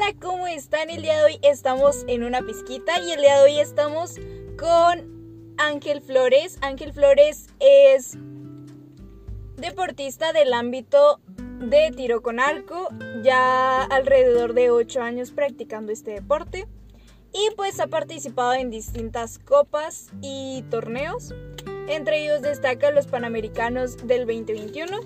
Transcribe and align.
Hola, 0.00 0.14
¿cómo 0.20 0.46
están? 0.46 0.90
El 0.90 1.02
día 1.02 1.18
de 1.18 1.24
hoy 1.24 1.38
estamos 1.42 2.04
en 2.06 2.22
una 2.22 2.40
pizquita 2.42 3.00
y 3.00 3.10
el 3.10 3.20
día 3.20 3.38
de 3.38 3.42
hoy 3.42 3.58
estamos 3.58 4.14
con 4.56 5.54
Ángel 5.58 6.00
Flores. 6.02 6.56
Ángel 6.60 6.92
Flores 6.92 7.48
es 7.58 8.16
deportista 9.56 10.32
del 10.32 10.52
ámbito 10.52 11.18
de 11.58 11.90
tiro 11.90 12.22
con 12.22 12.38
arco, 12.38 12.88
ya 13.24 13.82
alrededor 13.82 14.54
de 14.54 14.70
8 14.70 15.02
años 15.02 15.32
practicando 15.32 15.90
este 15.90 16.12
deporte 16.12 16.68
y 17.32 17.50
pues 17.56 17.80
ha 17.80 17.88
participado 17.88 18.54
en 18.54 18.70
distintas 18.70 19.40
copas 19.40 20.10
y 20.20 20.62
torneos. 20.70 21.34
Entre 21.88 22.22
ellos 22.22 22.40
destacan 22.40 22.94
los 22.94 23.08
Panamericanos 23.08 24.06
del 24.06 24.26
2021, 24.26 25.00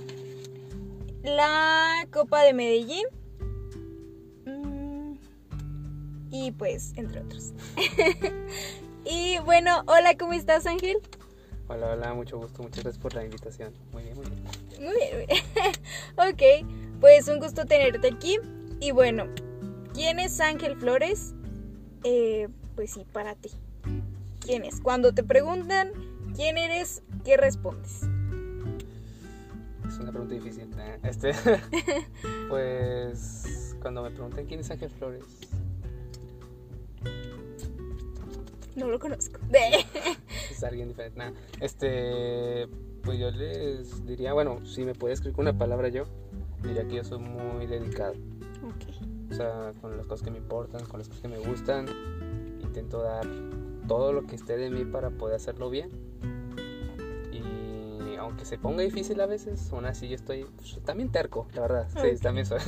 la 1.23 2.07
Copa 2.11 2.43
de 2.43 2.53
Medellín 2.53 3.07
y 6.33 6.51
pues 6.51 6.95
entre 6.97 7.21
otros. 7.21 7.53
y 9.05 9.39
bueno, 9.45 9.85
hola, 9.87 10.17
¿cómo 10.19 10.33
estás 10.33 10.67
Ángel? 10.67 10.97
Hola, 11.69 11.91
hola, 11.91 12.15
mucho 12.15 12.39
gusto, 12.39 12.63
muchas 12.63 12.83
gracias 12.83 13.01
por 13.01 13.15
la 13.15 13.25
invitación. 13.25 13.73
Muy 13.93 14.03
bien, 14.03 14.17
muy 14.17 14.27
bien. 14.27 14.43
Muy 14.81 14.95
bien, 14.97 15.17
muy 15.17 15.27
bien. 15.27 16.65
ok, 16.65 17.01
pues 17.01 17.29
un 17.29 17.39
gusto 17.39 17.67
tenerte 17.67 18.09
aquí. 18.09 18.39
Y 18.81 18.91
bueno, 18.91 19.27
¿quién 19.95 20.19
es 20.19 20.41
Ángel 20.41 20.77
Flores? 20.77 21.35
Eh, 22.03 22.49
pues 22.75 22.93
sí, 22.93 23.07
para 23.13 23.35
ti. 23.35 23.51
¿Quién 24.41 24.65
es? 24.65 24.81
Cuando 24.81 25.13
te 25.13 25.23
preguntan 25.23 25.93
quién 26.35 26.59
eres, 26.59 27.03
¿qué 27.25 27.37
respondes? 27.37 28.03
Es 29.87 29.99
una 29.99 30.11
pregunta 30.11 30.35
difícil. 30.35 30.69
¿eh? 30.79 30.99
Este, 31.05 31.33
pues 32.49 33.77
cuando 33.83 34.03
me 34.03 34.11
preguntan 34.11 34.47
quién 34.47 34.61
es 34.61 34.71
Ángel 34.71 34.91
Flores, 34.91 35.25
No 38.77 38.89
lo 38.89 38.99
conozco. 38.99 39.39
es 40.51 40.65
alguien 40.65 40.89
diferente. 40.89 41.19
Nah, 41.19 41.33
este, 41.61 42.69
pues 43.03 43.19
yo 43.19 43.31
les 43.31 44.07
diría, 44.07 44.33
bueno, 44.33 44.65
si 44.65 44.85
me 44.85 44.95
puede 44.95 45.15
escribir 45.15 45.37
con 45.37 45.45
una 45.47 45.59
palabra 45.59 45.89
yo, 45.89 46.05
diría 46.63 46.87
que 46.87 46.97
yo 46.97 47.05
soy 47.05 47.19
muy 47.19 47.67
dedicado. 47.67 48.15
Ok. 48.65 49.31
O 49.31 49.35
sea, 49.35 49.73
con 49.81 49.97
las 49.97 50.07
cosas 50.07 50.25
que 50.25 50.31
me 50.31 50.39
importan, 50.39 50.85
con 50.87 50.99
las 50.99 51.09
cosas 51.09 51.23
que 51.23 51.29
me 51.29 51.39
gustan, 51.39 51.87
intento 52.61 53.03
dar 53.03 53.27
todo 53.89 54.13
lo 54.13 54.27
que 54.27 54.37
esté 54.37 54.57
de 54.57 54.71
mí 54.71 54.85
para 54.85 55.11
poder 55.11 55.37
hacerlo 55.37 55.71
bien. 55.71 55.91
Y 57.33 58.17
aunque 58.17 58.45
se 58.45 58.59
ponga 58.59 58.83
difícil 58.83 59.21
a 59.21 59.27
veces, 59.27 59.71
aún 59.73 59.87
así 59.87 60.09
yo 60.09 60.15
estoy 60.15 60.45
pues, 60.57 60.79
también 60.85 61.11
terco, 61.11 61.49
la 61.55 61.63
verdad. 61.63 61.89
Sí, 62.01 62.09
Ok. 62.15 62.21
también 62.23 62.47
soy. 62.47 62.61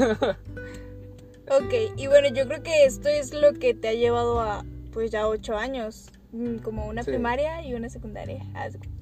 Ok, 1.50 1.98
y 1.98 2.06
bueno, 2.06 2.28
yo 2.28 2.46
creo 2.46 2.62
que 2.62 2.86
esto 2.86 3.10
es 3.10 3.34
lo 3.34 3.52
que 3.52 3.74
te 3.74 3.88
ha 3.88 3.92
llevado 3.92 4.40
a, 4.40 4.64
pues 4.94 5.10
ya 5.10 5.28
ocho 5.28 5.56
años, 5.56 6.10
mm, 6.32 6.58
como 6.58 6.86
una 6.86 7.02
Sí. 7.02 7.10
primaria 7.10 7.60
y 7.66 7.74
una 7.74 7.90
secundaria. 7.90 8.42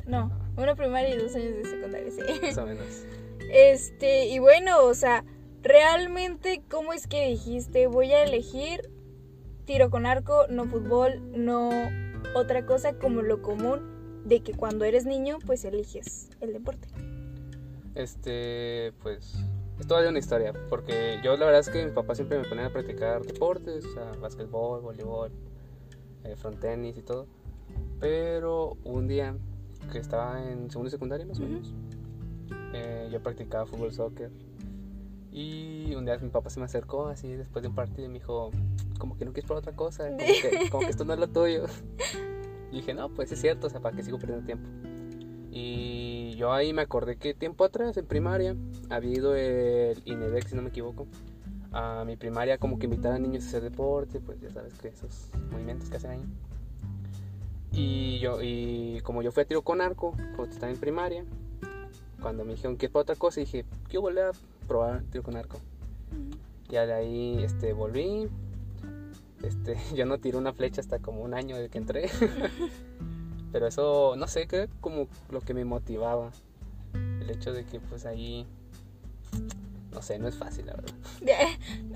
No, 0.07 0.33
una 0.57 0.75
primaria 0.75 1.15
y 1.15 1.19
dos 1.19 1.37
años 1.37 1.55
de 1.59 1.65
secundaria, 1.67 2.11
sí. 2.11 2.41
Más 2.43 2.59
o 2.59 2.67
menos. 2.67 2.85
Este, 3.55 4.27
y 4.29 4.39
bueno, 4.39 4.83
o 4.85 4.95
sea, 4.95 5.25
realmente, 5.63 6.63
¿cómo 6.70 6.95
es 6.95 7.07
que 7.07 7.29
dijiste, 7.29 7.87
voy 7.87 8.13
a 8.13 8.23
elegir 8.25 8.89
tiro 9.67 9.91
con 9.91 10.07
arco, 10.07 10.47
no 10.48 10.65
fútbol, 10.65 11.20
no 11.37 11.70
otra 12.35 12.65
cosa 12.65 12.95
como 12.95 13.20
lo 13.20 13.43
común 13.43 14.23
de 14.25 14.41
que 14.41 14.55
cuando 14.55 14.85
eres 14.87 15.05
niño, 15.05 15.39
pues 15.45 15.65
eliges 15.67 16.31
el 16.41 16.55
deporte? 16.55 16.89
Este, 17.95 18.93
pues, 19.03 19.35
es 19.79 19.87
toda 19.87 20.09
una 20.09 20.19
historia, 20.19 20.55
porque 20.70 21.19
yo 21.23 21.37
la 21.37 21.45
verdad 21.45 21.61
es 21.61 21.69
que 21.69 21.85
mis 21.85 21.93
papás 21.93 22.17
siempre 22.19 22.39
me 22.39 22.45
ponían 22.48 22.69
a 22.69 22.73
practicar 22.73 23.23
deportes, 23.23 23.85
o 23.85 23.92
sea, 23.92 24.13
básquetbol, 24.20 24.81
voleibol, 24.81 25.31
eh, 26.24 26.36
frontenis 26.36 26.96
y 26.96 27.02
todo. 27.02 27.27
Pero 28.00 28.77
un 28.84 29.06
día 29.08 29.36
que 29.90 29.98
estaba 29.98 30.42
en 30.42 30.70
segundo 30.70 30.88
y 30.88 30.90
secundaria 30.90 31.27
más 31.27 31.38
o 31.38 31.42
menos, 31.42 31.72
eh, 32.74 33.08
yo 33.10 33.22
practicaba 33.22 33.66
fútbol, 33.66 33.92
soccer. 33.92 34.30
Y 35.30 35.94
un 35.94 36.05
día 36.05 36.18
mi 36.18 36.28
papá 36.28 36.50
se 36.50 36.60
me 36.60 36.66
acercó 36.66 37.06
así 37.06 37.33
después 37.33 37.62
de 37.62 37.68
un 37.68 37.74
partido 37.74 38.05
y 38.05 38.08
me 38.08 38.14
dijo, 38.14 38.50
como 38.98 39.16
que 39.16 39.24
no 39.24 39.33
quieres 39.33 39.46
probar 39.46 39.62
otra 39.62 39.74
cosa, 39.74 40.08
como 40.08 40.18
que, 40.18 40.68
como 40.70 40.84
que 40.84 40.90
esto 40.90 41.05
no 41.05 41.14
es 41.14 41.20
lo 41.20 41.28
tuyo. 41.28 41.64
Y 42.70 42.77
dije, 42.77 42.94
no, 42.94 43.08
pues 43.08 43.33
es 43.33 43.40
cierto, 43.40 43.66
o 43.66 43.70
sea, 43.70 43.80
¿para 43.80 43.96
qué 43.96 44.02
sigo 44.02 44.18
perdiendo 44.18 44.44
tiempo? 44.44 44.68
Y 45.50 46.34
yo 46.36 46.52
ahí 46.52 46.72
me 46.72 46.83
acordé 46.83 47.16
que 47.16 47.34
tiempo 47.34 47.64
atrás, 47.64 47.96
en 47.98 48.06
primaria, 48.06 48.56
había 48.89 49.12
ido 49.12 49.34
el 49.36 50.00
INEDEX, 50.06 50.50
si 50.50 50.56
no 50.56 50.62
me 50.62 50.70
equivoco, 50.70 51.06
a 51.72 52.05
mi 52.05 52.16
primaria 52.16 52.58
como 52.58 52.78
que 52.78 52.84
invitar 52.86 53.12
a 53.12 53.18
niños 53.18 53.44
a 53.44 53.48
hacer 53.48 53.62
deporte, 53.62 54.20
pues 54.20 54.40
ya 54.40 54.50
sabes 54.50 54.74
que 54.74 54.88
esos 54.88 55.30
movimientos 55.50 55.88
que 55.88 55.96
hacen 55.96 56.10
ahí. 56.10 56.24
Y 57.72 58.18
yo, 58.18 58.42
y 58.42 59.00
como 59.02 59.22
yo 59.22 59.33
fui 59.33 59.42
a 59.42 59.46
tiro 59.46 59.62
con 59.62 59.80
arco, 59.80 60.14
cuando 60.36 60.52
estaba 60.55 60.70
en 60.70 60.78
primaria, 60.78 61.24
cuando 62.20 62.44
me 62.44 62.52
dijeron 62.52 62.77
que 62.77 62.88
para 62.88 63.02
otra 63.02 63.16
cosa, 63.16 63.40
dije, 63.40 63.64
quiero 63.88 64.02
volver 64.02 64.27
a 64.27 64.33
probar 64.68 65.02
tiro 65.10 65.24
con 65.24 65.36
arco. 65.36 65.58
Ya 66.68 66.86
de 66.86 66.92
ahí 66.92 67.42
este, 67.42 67.72
volví. 67.72 68.28
Este, 69.42 69.77
yo 69.94 70.06
no 70.06 70.18
tiré 70.18 70.36
una 70.36 70.52
flecha 70.52 70.80
hasta 70.80 70.98
como 70.98 71.22
un 71.22 71.34
año 71.34 71.56
de 71.56 71.68
que 71.68 71.78
entré. 71.78 72.10
Pero 73.52 73.66
eso, 73.66 74.14
no 74.16 74.27
sé, 74.28 74.46
que 74.46 74.68
como 74.80 75.08
lo 75.30 75.40
que 75.40 75.52
me 75.54 75.64
motivaba. 75.64 76.30
El 76.94 77.30
hecho 77.30 77.52
de 77.52 77.64
que 77.64 77.80
pues 77.80 78.04
ahí, 78.04 78.46
no 79.92 80.03
sé, 80.03 80.19
no 80.19 80.29
es 80.29 80.36
fácil, 80.36 80.67
la 80.67 80.75
verdad. 80.75 80.95
De 81.20 81.35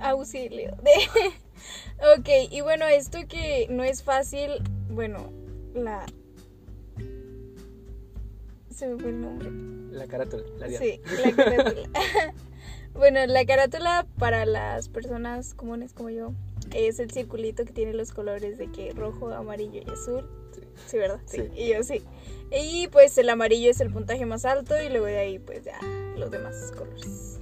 auxilio. 0.00 0.76
De... 0.82 0.92
ok, 2.18 2.52
y 2.52 2.60
bueno, 2.60 2.86
esto 2.86 3.18
que 3.28 3.66
no 3.70 3.84
es 3.84 4.02
fácil, 4.02 4.62
bueno, 4.90 5.32
la... 5.74 6.06
Se 8.70 8.86
me 8.86 8.98
fue 9.00 9.10
el 9.10 9.20
nombre. 9.20 9.50
La 9.96 10.06
carátula, 10.06 10.44
la 10.58 10.68
diana. 10.68 10.84
Sí, 10.84 11.00
la 11.24 11.32
carátula. 11.34 11.88
bueno, 12.94 13.26
la 13.26 13.46
carátula 13.46 14.06
para 14.18 14.44
las 14.44 14.90
personas 14.90 15.54
comunes 15.54 15.94
como 15.94 16.10
yo 16.10 16.34
es 16.74 16.98
el 16.98 17.10
circulito 17.10 17.64
que 17.64 17.72
tiene 17.72 17.94
los 17.94 18.12
colores 18.12 18.58
de 18.58 18.70
que 18.70 18.92
rojo, 18.92 19.32
amarillo 19.32 19.80
y 19.86 19.90
azul. 19.90 20.28
Sí. 20.52 20.60
Sí, 20.86 20.98
¿verdad? 20.98 21.20
Sí. 21.24 21.38
Sí. 21.38 21.62
Y 21.62 21.68
yo 21.72 21.82
sí. 21.82 22.02
Y 22.50 22.88
pues 22.88 23.16
el 23.16 23.30
amarillo 23.30 23.70
es 23.70 23.80
el 23.80 23.90
puntaje 23.90 24.26
más 24.26 24.44
alto 24.44 24.74
y 24.80 24.90
luego 24.90 25.06
de 25.06 25.18
ahí 25.18 25.38
pues 25.38 25.64
ya 25.64 25.80
los 26.16 26.30
demás 26.30 26.72
colores. 26.76 27.35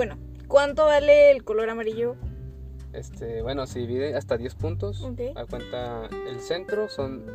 Bueno, 0.00 0.16
¿cuánto 0.48 0.86
vale 0.86 1.30
el 1.30 1.44
color 1.44 1.68
amarillo? 1.68 2.16
Este, 2.94 3.42
bueno, 3.42 3.66
se 3.66 3.80
divide 3.80 4.16
hasta 4.16 4.38
10 4.38 4.54
puntos. 4.54 5.02
Ok. 5.02 5.20
A 5.36 5.44
cuenta, 5.44 6.08
el 6.26 6.40
centro 6.40 6.88
son 6.88 7.26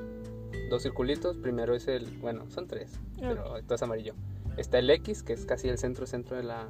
dos 0.72 0.82
circulitos. 0.82 1.38
Primero 1.38 1.76
es 1.76 1.88
el, 1.88 2.08
bueno, 2.22 2.50
son 2.50 2.66
tres, 2.68 3.00
pero 3.20 3.62
todo 3.62 3.76
es 3.76 3.84
amarillo. 3.84 4.16
Está 4.58 4.80
el 4.80 4.90
X, 4.90 5.22
que 5.22 5.34
es 5.34 5.46
casi 5.46 5.70
el 5.70 5.78
centro 5.78 6.08
centro 6.08 6.38
de 6.38 6.42
la, 6.42 6.66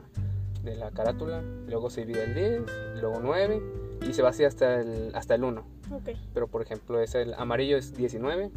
de 0.63 0.75
la 0.75 0.91
carátula. 0.91 1.41
Luego 1.41 1.89
se 1.89 2.01
divide 2.05 2.25
el 2.25 2.33
10, 2.35 2.61
luego 2.99 3.21
9 3.21 3.63
y 4.05 4.11
se 4.11 4.21
va 4.21 4.31
así 4.31 4.43
hasta 4.43 4.81
el, 4.81 5.15
hasta 5.15 5.35
el 5.35 5.45
1. 5.45 5.65
Ok. 5.93 6.09
Pero 6.33 6.49
por 6.49 6.61
ejemplo, 6.61 6.99
es 6.99 7.15
el 7.15 7.33
amarillo 7.35 7.77
es 7.77 7.95
19, 7.95 8.51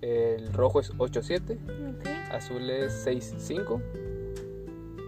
el 0.00 0.52
rojo 0.52 0.80
es 0.80 0.92
8-7, 0.94 1.58
Ok. 1.96 2.06
azul 2.32 2.68
es 2.70 3.06
6-5, 3.06 3.80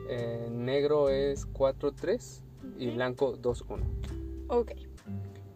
eh, 0.09 0.49
negro 0.51 1.09
es 1.09 1.47
4-3 1.53 2.43
y 2.79 2.89
Ok. 2.89 2.95
blanco 2.95 3.37
2-1. 3.37 3.83
Ok. 4.49 4.73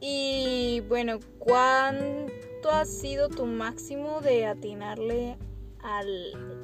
Y 0.01 0.81
bueno, 0.89 1.19
¿cuánto 1.39 2.71
ha 2.71 2.85
sido 2.85 3.29
tu 3.29 3.47
máximo 3.47 4.21
de 4.21 4.47
atinarle 4.47 5.37
al 5.83 6.63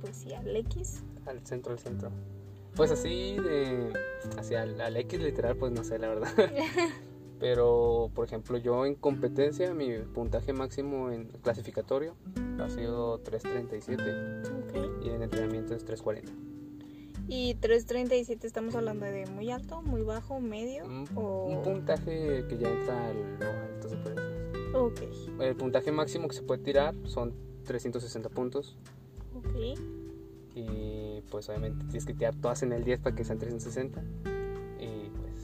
pues 0.00 0.16
sí, 0.16 0.32
al 0.34 0.54
X? 0.56 1.02
Al 1.26 1.44
centro, 1.46 1.72
al 1.72 1.78
centro. 1.78 2.10
Pues 2.76 2.90
así 2.90 3.36
de. 3.36 3.92
Hacia 4.38 4.62
el, 4.64 4.80
al 4.80 4.96
X 4.96 5.20
literal, 5.20 5.56
pues 5.56 5.72
no 5.72 5.82
sé, 5.82 5.98
la 5.98 6.08
verdad. 6.08 6.28
Pero, 7.38 8.10
por 8.14 8.26
ejemplo, 8.26 8.56
yo 8.56 8.86
en 8.86 8.94
competencia, 8.94 9.74
mi 9.74 9.98
puntaje 9.98 10.52
máximo 10.52 11.10
en 11.10 11.26
clasificatorio 11.42 12.14
ha 12.58 12.70
sido 12.70 13.22
3.37 13.22 14.42
Ok. 14.62 15.04
y 15.04 15.10
en 15.10 15.22
entrenamiento 15.22 15.74
es 15.74 15.86
3.40. 15.86 16.30
Y 17.28 17.54
337 17.54 18.46
estamos 18.46 18.74
hablando 18.74 19.04
de 19.06 19.26
muy 19.26 19.50
alto, 19.50 19.82
muy 19.82 20.02
bajo, 20.02 20.40
medio 20.40 20.84
Un, 20.84 21.08
o 21.16 21.46
un 21.46 21.62
puntaje 21.62 22.44
que 22.48 22.56
ya 22.58 22.68
entra 22.70 23.06
al 23.08 23.38
lo 23.40 23.46
alto, 23.46 23.88
se 23.88 23.96
puede 23.96 24.14
decir. 24.14 24.74
Ok. 24.74 25.00
El 25.40 25.56
puntaje 25.56 25.90
máximo 25.92 26.28
que 26.28 26.34
se 26.36 26.42
puede 26.42 26.62
tirar 26.62 26.94
son 27.04 27.34
360 27.64 28.28
puntos 28.28 28.76
Ok. 29.34 29.78
y 30.54 31.20
pues 31.30 31.48
obviamente 31.48 31.84
tienes 31.86 32.04
que 32.06 32.14
tirar 32.14 32.34
todas 32.36 32.62
en 32.62 32.72
el 32.72 32.84
10 32.84 33.00
para 33.00 33.16
que 33.16 33.24
sean 33.24 33.38
360 33.38 34.00
y 34.78 35.10
pues 35.10 35.42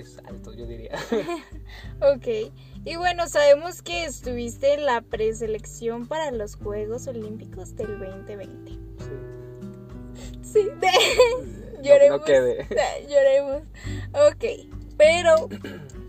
es 0.00 0.18
alto 0.24 0.52
yo 0.52 0.66
diría. 0.66 0.98
Ok. 2.00 2.52
Y 2.84 2.96
bueno, 2.96 3.28
sabemos 3.28 3.80
que 3.82 4.04
estuviste 4.04 4.74
en 4.74 4.86
la 4.86 5.02
preselección 5.02 6.08
para 6.08 6.32
los 6.32 6.56
Juegos 6.56 7.06
Olímpicos 7.06 7.76
del 7.76 7.98
2020. 8.00 8.72
Sí. 8.72 8.78
Sí, 10.52 10.68
No- 10.74 11.82
lloremos. 11.82 12.20
No, 12.20 12.24
quede. 12.24 12.66
Lloremos. 13.08 13.62
Ok. 14.12 14.44
Pero, 14.96 15.48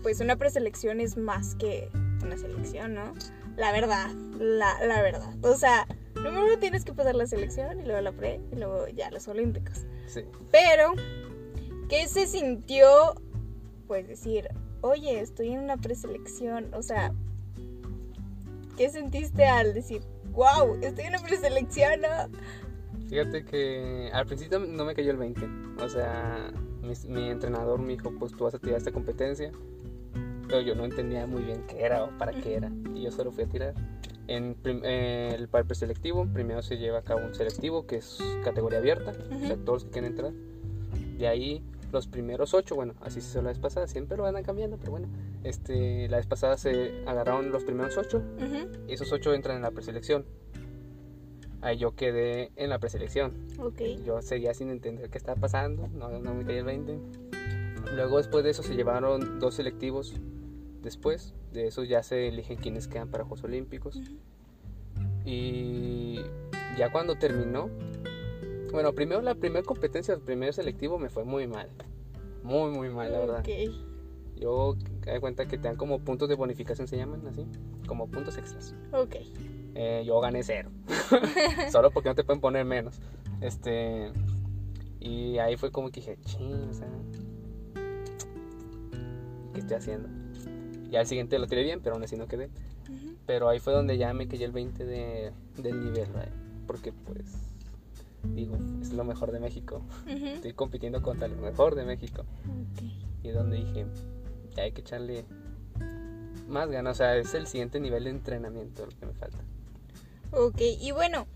pues 0.02 0.20
una 0.20 0.36
preselección 0.36 1.00
es 1.00 1.16
más 1.16 1.54
que 1.56 1.88
una 2.22 2.36
selección, 2.36 2.94
¿no? 2.94 3.14
La 3.56 3.72
verdad, 3.72 4.10
la, 4.38 4.84
la 4.84 5.02
verdad. 5.02 5.34
O 5.42 5.56
sea, 5.56 5.86
primero 6.14 6.58
tienes 6.58 6.84
que 6.84 6.92
pasar 6.92 7.14
la 7.14 7.26
selección 7.26 7.80
y 7.80 7.84
luego 7.84 8.00
la 8.00 8.12
pre 8.12 8.40
y 8.52 8.56
luego 8.56 8.86
ya 8.88 9.10
los 9.10 9.26
olímpicos. 9.28 9.84
Sí. 10.06 10.22
Pero, 10.52 10.92
¿qué 11.88 12.06
se 12.08 12.26
sintió? 12.26 13.14
Pues 13.86 14.06
decir, 14.08 14.48
oye, 14.80 15.20
estoy 15.20 15.52
en 15.52 15.60
una 15.60 15.76
preselección. 15.76 16.72
O 16.74 16.82
sea, 16.82 17.12
¿qué 18.76 18.90
sentiste 18.90 19.44
al 19.46 19.74
decir, 19.74 20.02
wow, 20.32 20.76
estoy 20.82 21.04
en 21.04 21.14
una 21.14 21.22
preselección? 21.22 22.00
¿no? 22.00 22.08
Fíjate 23.08 23.44
que 23.44 24.10
al 24.12 24.26
principio 24.26 24.58
no 24.58 24.84
me 24.84 24.94
cayó 24.94 25.10
el 25.10 25.16
20. 25.16 25.48
O 25.82 25.88
sea, 25.88 26.50
mi, 26.82 26.94
mi 27.08 27.28
entrenador 27.28 27.80
me 27.80 27.88
dijo, 27.88 28.12
pues 28.18 28.32
tú 28.32 28.44
vas 28.44 28.54
a 28.54 28.58
tirar 28.58 28.78
esta 28.78 28.92
competencia. 28.92 29.52
Pero 30.48 30.60
yo 30.60 30.74
no 30.74 30.84
entendía 30.84 31.26
muy 31.26 31.42
bien 31.42 31.64
qué 31.66 31.82
era 31.82 32.04
o 32.04 32.18
para 32.18 32.32
qué 32.32 32.54
era. 32.54 32.70
Y 32.94 33.02
yo 33.02 33.10
solo 33.10 33.32
fui 33.32 33.44
a 33.44 33.48
tirar. 33.48 33.74
En 34.26 34.56
eh, 34.64 35.34
el 35.36 35.48
para 35.48 35.62
el 35.62 35.66
preselectivo, 35.66 36.26
primero 36.32 36.62
se 36.62 36.78
lleva 36.78 36.98
a 36.98 37.02
cabo 37.02 37.20
un 37.24 37.34
selectivo 37.34 37.86
que 37.86 37.96
es 37.96 38.18
categoría 38.42 38.78
abierta, 38.78 39.10
o 39.10 39.46
sea, 39.46 39.56
todos 39.56 39.82
los 39.82 39.84
que 39.84 39.90
quieren 39.90 40.12
entrar. 40.12 40.32
De 41.18 41.28
ahí 41.28 41.62
los 41.92 42.06
primeros 42.08 42.54
ocho, 42.54 42.74
bueno, 42.74 42.94
así 43.02 43.20
se 43.20 43.28
hizo 43.30 43.42
la 43.42 43.50
vez 43.50 43.58
pasada, 43.58 43.86
siempre 43.86 44.16
lo 44.16 44.24
van 44.24 44.42
cambiando, 44.42 44.78
pero 44.78 44.92
bueno, 44.92 45.08
este, 45.44 46.08
la 46.08 46.16
vez 46.16 46.26
pasada 46.26 46.56
se 46.56 47.04
agarraron 47.06 47.52
los 47.52 47.64
primeros 47.64 47.96
ocho 47.96 48.18
Ujú, 48.18 48.68
y 48.88 48.94
esos 48.94 49.12
ocho 49.12 49.32
entran 49.34 49.56
en 49.56 49.62
la 49.62 49.70
preselección. 49.70 50.24
Ahí 51.64 51.78
yo 51.78 51.96
quedé 51.96 52.52
en 52.56 52.68
la 52.68 52.78
preselección. 52.78 53.32
Ok. 53.58 53.80
Yo 54.04 54.20
seguía 54.20 54.52
sin 54.52 54.68
entender 54.68 55.08
qué 55.08 55.16
estaba 55.16 55.40
pasando, 55.40 55.88
no, 55.88 56.10
no 56.18 56.34
me 56.34 56.44
caía 56.44 56.58
el 56.58 56.66
20. 56.66 56.98
Luego 57.94 58.18
después 58.18 58.44
de 58.44 58.50
eso 58.50 58.62
se 58.62 58.74
llevaron 58.74 59.40
dos 59.40 59.54
selectivos 59.54 60.14
después, 60.82 61.32
de 61.54 61.66
esos 61.66 61.88
ya 61.88 62.02
se 62.02 62.28
eligen 62.28 62.58
quienes 62.58 62.86
quedan 62.86 63.08
para 63.08 63.24
Juegos 63.24 63.44
Olímpicos. 63.44 63.96
Ujú. 63.96 64.18
Y 65.24 66.20
ya 66.76 66.92
cuando 66.92 67.16
terminó, 67.16 67.70
bueno, 68.70 68.92
primero 68.92 69.22
la 69.22 69.34
primera 69.34 69.64
competencia, 69.64 70.12
el 70.12 70.20
primer 70.20 70.52
selectivo 70.52 70.98
me 70.98 71.08
fue 71.08 71.24
muy 71.24 71.46
mal. 71.46 71.70
Muy, 72.42 72.72
muy 72.72 72.90
mal, 72.90 73.10
la 73.10 73.20
verdad. 73.20 73.38
Ok. 73.40 73.48
Yo 74.36 74.76
me 75.06 75.12
doy 75.12 75.20
cuenta 75.20 75.46
que 75.46 75.56
te 75.56 75.66
dan 75.66 75.76
como 75.76 76.00
puntos 76.00 76.28
de 76.28 76.34
bonificación, 76.34 76.88
se 76.88 76.98
llaman 76.98 77.26
así, 77.26 77.46
como 77.86 78.06
puntos 78.06 78.36
extras. 78.36 78.74
Ok. 78.92 79.16
Eh, 79.74 80.04
yo 80.06 80.20
gané 80.20 80.42
cero. 80.42 80.70
Solo 81.70 81.90
porque 81.90 82.08
no 82.08 82.14
te 82.14 82.24
pueden 82.24 82.40
poner 82.40 82.64
menos. 82.64 83.00
Este. 83.40 84.12
Y 85.00 85.38
ahí 85.38 85.56
fue 85.56 85.70
como 85.70 85.90
que 85.90 86.00
dije, 86.00 86.18
ching, 86.24 86.68
o 86.70 86.72
sea. 86.72 86.88
¿Qué 89.52 89.60
estoy 89.60 89.76
haciendo? 89.76 90.08
Ya 90.90 91.00
al 91.00 91.06
siguiente 91.06 91.38
lo 91.38 91.46
tiré 91.46 91.62
bien, 91.62 91.80
pero 91.82 91.94
aún 91.94 92.04
así 92.04 92.16
no 92.16 92.26
quedé. 92.26 92.50
Pero 93.26 93.48
ahí 93.48 93.58
fue 93.58 93.72
donde 93.72 93.96
ya 93.96 94.12
me 94.12 94.28
cayó 94.28 94.46
el 94.46 94.52
20 94.52 94.84
de, 94.84 95.32
del 95.56 95.84
nivel, 95.84 96.10
¿vale? 96.12 96.30
Porque 96.66 96.92
pues. 96.92 97.50
Digo, 98.22 98.56
es 98.80 98.92
lo 98.92 99.04
mejor 99.04 99.32
de 99.32 99.40
México. 99.40 99.82
Estoy 100.06 100.54
compitiendo 100.54 101.02
contra 101.02 101.28
lo 101.28 101.36
mejor 101.36 101.74
de 101.74 101.84
México. 101.84 102.22
Ok. 102.22 102.82
Y 103.22 103.28
donde 103.28 103.56
dije, 103.56 103.86
ya 104.56 104.62
hay 104.62 104.72
que 104.72 104.80
echarle 104.80 105.26
más 106.48 106.70
ganas. 106.70 106.96
O 106.96 106.98
sea, 106.98 107.16
es 107.16 107.34
el 107.34 107.46
siguiente 107.46 107.80
nivel 107.80 108.04
de 108.04 108.10
entrenamiento 108.10 108.86
lo 108.86 108.92
que 108.98 109.06
me 109.06 109.12
falta. 109.12 109.38
Ok, 110.36 110.60
y 110.80 110.90
bueno, 110.90 111.28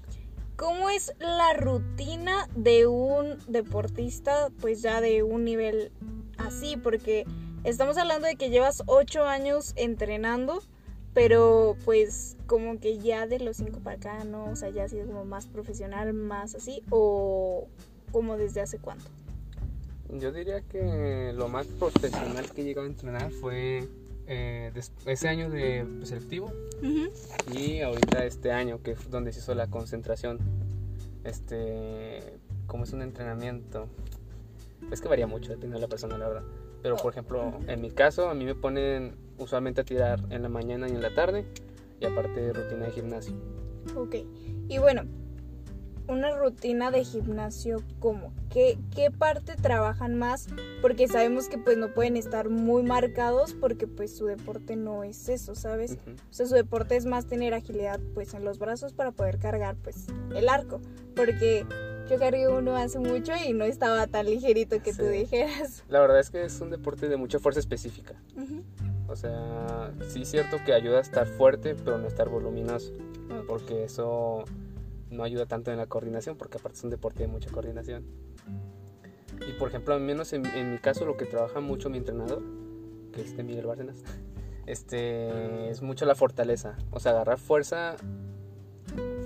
¿cómo 0.57 0.91
es 0.91 1.15
la 1.21 1.53
rutina 1.53 2.49
de 2.57 2.89
un 2.89 3.39
deportista, 3.47 4.51
pues 4.61 4.83
ya 4.83 5.01
de 5.01 5.23
un 5.23 5.45
nivel 5.45 5.93
así? 6.37 6.77
Porque 6.77 7.25
estamos 7.63 7.97
hablando 7.97 8.27
de 8.27 8.35
que 8.35 8.51
llevas 8.51 8.83
ocho 8.87 9.23
años 9.23 9.73
entrenando, 9.77 10.65
pero 11.15 11.77
pues 11.85 12.37
como 12.49 12.81
que 12.81 12.99
ya 12.99 13.29
de 13.29 13.39
los 13.39 13.59
cinco 13.59 13.79
para 13.79 13.99
acá, 13.99 14.25
¿no? 14.25 14.51
O 14.51 14.57
sea, 14.57 14.71
ya 14.71 14.83
ha 14.83 14.89
sido 14.89 15.07
como 15.07 15.25
más 15.25 15.47
profesional, 15.47 16.13
más 16.13 16.57
así, 16.57 16.83
o 16.91 17.69
como 18.11 18.37
desde 18.37 18.63
hace 18.63 18.79
cuánto. 18.79 19.05
Yo 20.11 20.33
diría 20.33 20.63
que 20.63 21.33
lo 21.37 21.47
más 21.47 21.69
profesional 21.69 22.51
que 22.51 22.63
he 22.63 22.65
llegado 22.65 22.89
a 22.89 22.91
entrenar 22.91 23.31
fue 23.31 23.89
eh, 24.29 24.71
ese 25.07 25.29
año 25.29 25.49
de 25.51 25.87
selectivo 26.03 26.53
y 27.53 27.81
ahorita 27.81 28.25
este 28.25 28.53
año 28.53 28.83
que 28.83 28.93
es 28.93 29.11
donde 29.11 29.33
se 29.33 29.41
hizo 29.41 29.55
la 29.55 29.69
concentración. 29.69 30.39
Este, 31.25 32.39
como 32.67 32.85
es 32.85 32.93
un 32.93 33.03
entrenamiento, 33.03 33.89
es 34.91 35.01
que 35.01 35.09
varía 35.09 35.27
mucho 35.27 35.49
dependiendo 35.49 35.79
de 35.79 35.83
la 35.83 35.89
persona, 35.89 36.19
la 36.19 36.29
verdad. 36.29 36.43
Pero 36.83 36.97
por 36.97 37.13
ejemplo, 37.13 37.59
en 37.67 37.81
mi 37.81 37.91
caso, 37.91 38.29
a 38.29 38.35
mí 38.35 38.45
me 38.45 38.55
ponen 38.55 39.17
usualmente 39.39 39.81
a 39.81 39.85
tirar 39.85 40.21
en 40.31 40.43
la 40.43 40.49
mañana 40.49 40.89
y 40.89 40.93
en 40.93 41.03
la 41.03 41.15
tarde 41.15 41.45
y 42.01 42.07
aparte 42.07 42.53
rutina 42.53 42.87
de 42.87 42.93
gimnasio. 42.93 43.35
Ok, 43.97 44.17
y 44.69 44.79
bueno, 44.79 45.03
una 46.09 46.35
rutina 46.37 46.91
de 46.91 47.05
gimnasio, 47.05 47.83
¿cómo? 48.01 48.33
¿Qué, 48.51 48.79
¿Qué 48.95 49.11
parte 49.11 49.55
trabajan 49.57 50.19
más? 50.19 50.49
Porque 50.81 51.07
sabemos 51.07 51.49
que 51.49 51.59
pues 51.59 51.77
no 51.77 51.93
pueden 51.93 52.17
estar 52.17 52.49
muy 52.49 52.83
marcados 52.83 53.55
porque 53.55 53.87
pues 53.87 54.17
su 54.17 54.27
deporte 54.27 54.75
no 54.77 55.05
es 55.05 55.29
eso, 55.29 55.55
¿sabes? 55.55 55.99
O 56.31 56.33
sea, 56.33 56.47
su 56.47 56.55
deporte 56.55 56.97
es 56.97 57.05
más 57.05 57.27
tener 57.27 57.55
agilidad 57.55 58.01
pues 58.15 58.35
en 58.35 58.45
los 58.45 58.59
brazos 58.59 58.95
para 58.95 59.13
poder 59.13 59.39
cargar 59.39 59.77
pues 59.77 60.07
el 60.35 60.49
arco. 60.49 60.81
Porque 61.15 61.67
yo 62.09 62.19
cargué 62.19 62.49
uno 62.49 62.75
hace 62.75 62.99
mucho 62.99 63.33
y 63.47 63.53
no 63.53 63.65
estaba 63.65 64.07
tan 64.07 64.27
ligerito 64.27 64.83
que 64.83 64.95
tú 64.95 65.05
dijeras. 65.05 65.85
La 65.89 66.01
verdad 66.01 66.21
es 66.21 66.31
que 66.31 66.43
es 66.43 66.59
un 66.61 66.71
deporte 66.71 67.09
de 67.09 67.17
mucha 67.19 67.39
fuerza 67.39 67.61
específica. 67.61 68.15
O 69.09 69.17
sea, 69.17 69.93
sí 70.09 70.23
es 70.23 70.31
cierto 70.31 70.59
que 70.65 70.73
ayuda 70.73 70.99
a 70.99 71.03
estar 71.03 71.27
fuerte, 71.27 71.75
pero 71.75 71.99
no 71.99 72.07
estar 72.07 72.29
voluminoso. 72.29 72.93
Porque 73.47 73.85
eso 73.85 74.45
no 75.11 75.23
ayuda 75.23 75.47
tanto 75.47 75.71
en 75.71 75.79
la 75.79 75.87
coordinación, 75.87 76.37
porque 76.37 76.59
aparte 76.59 76.79
es 76.79 76.85
un 76.85 76.91
deporte 76.91 77.23
de 77.23 77.29
mucha 77.29 77.51
coordinación. 77.51 78.05
Y 79.49 79.53
por 79.59 79.69
ejemplo, 79.69 79.95
al 79.95 80.01
menos 80.01 80.33
en, 80.33 80.47
en 80.47 80.73
mi 80.73 80.79
caso, 80.79 81.05
lo 81.07 81.17
que 81.17 81.25
trabaja 81.25 81.61
mucho 81.61 81.91
mi 81.91 81.99
entrenador, 81.99 82.43
que 83.13 83.23
es 83.23 83.37
de 83.37 83.43
Miguel 83.43 83.67
Bárcenas, 83.67 84.03
este, 84.67 85.71
es 85.71 85.83
mucho 85.83 86.05
la 86.05 86.15
fortaleza. 86.15 86.77
O 86.91 87.01
sea, 87.01 87.13
agarrar 87.13 87.39
fuerza, 87.39 87.97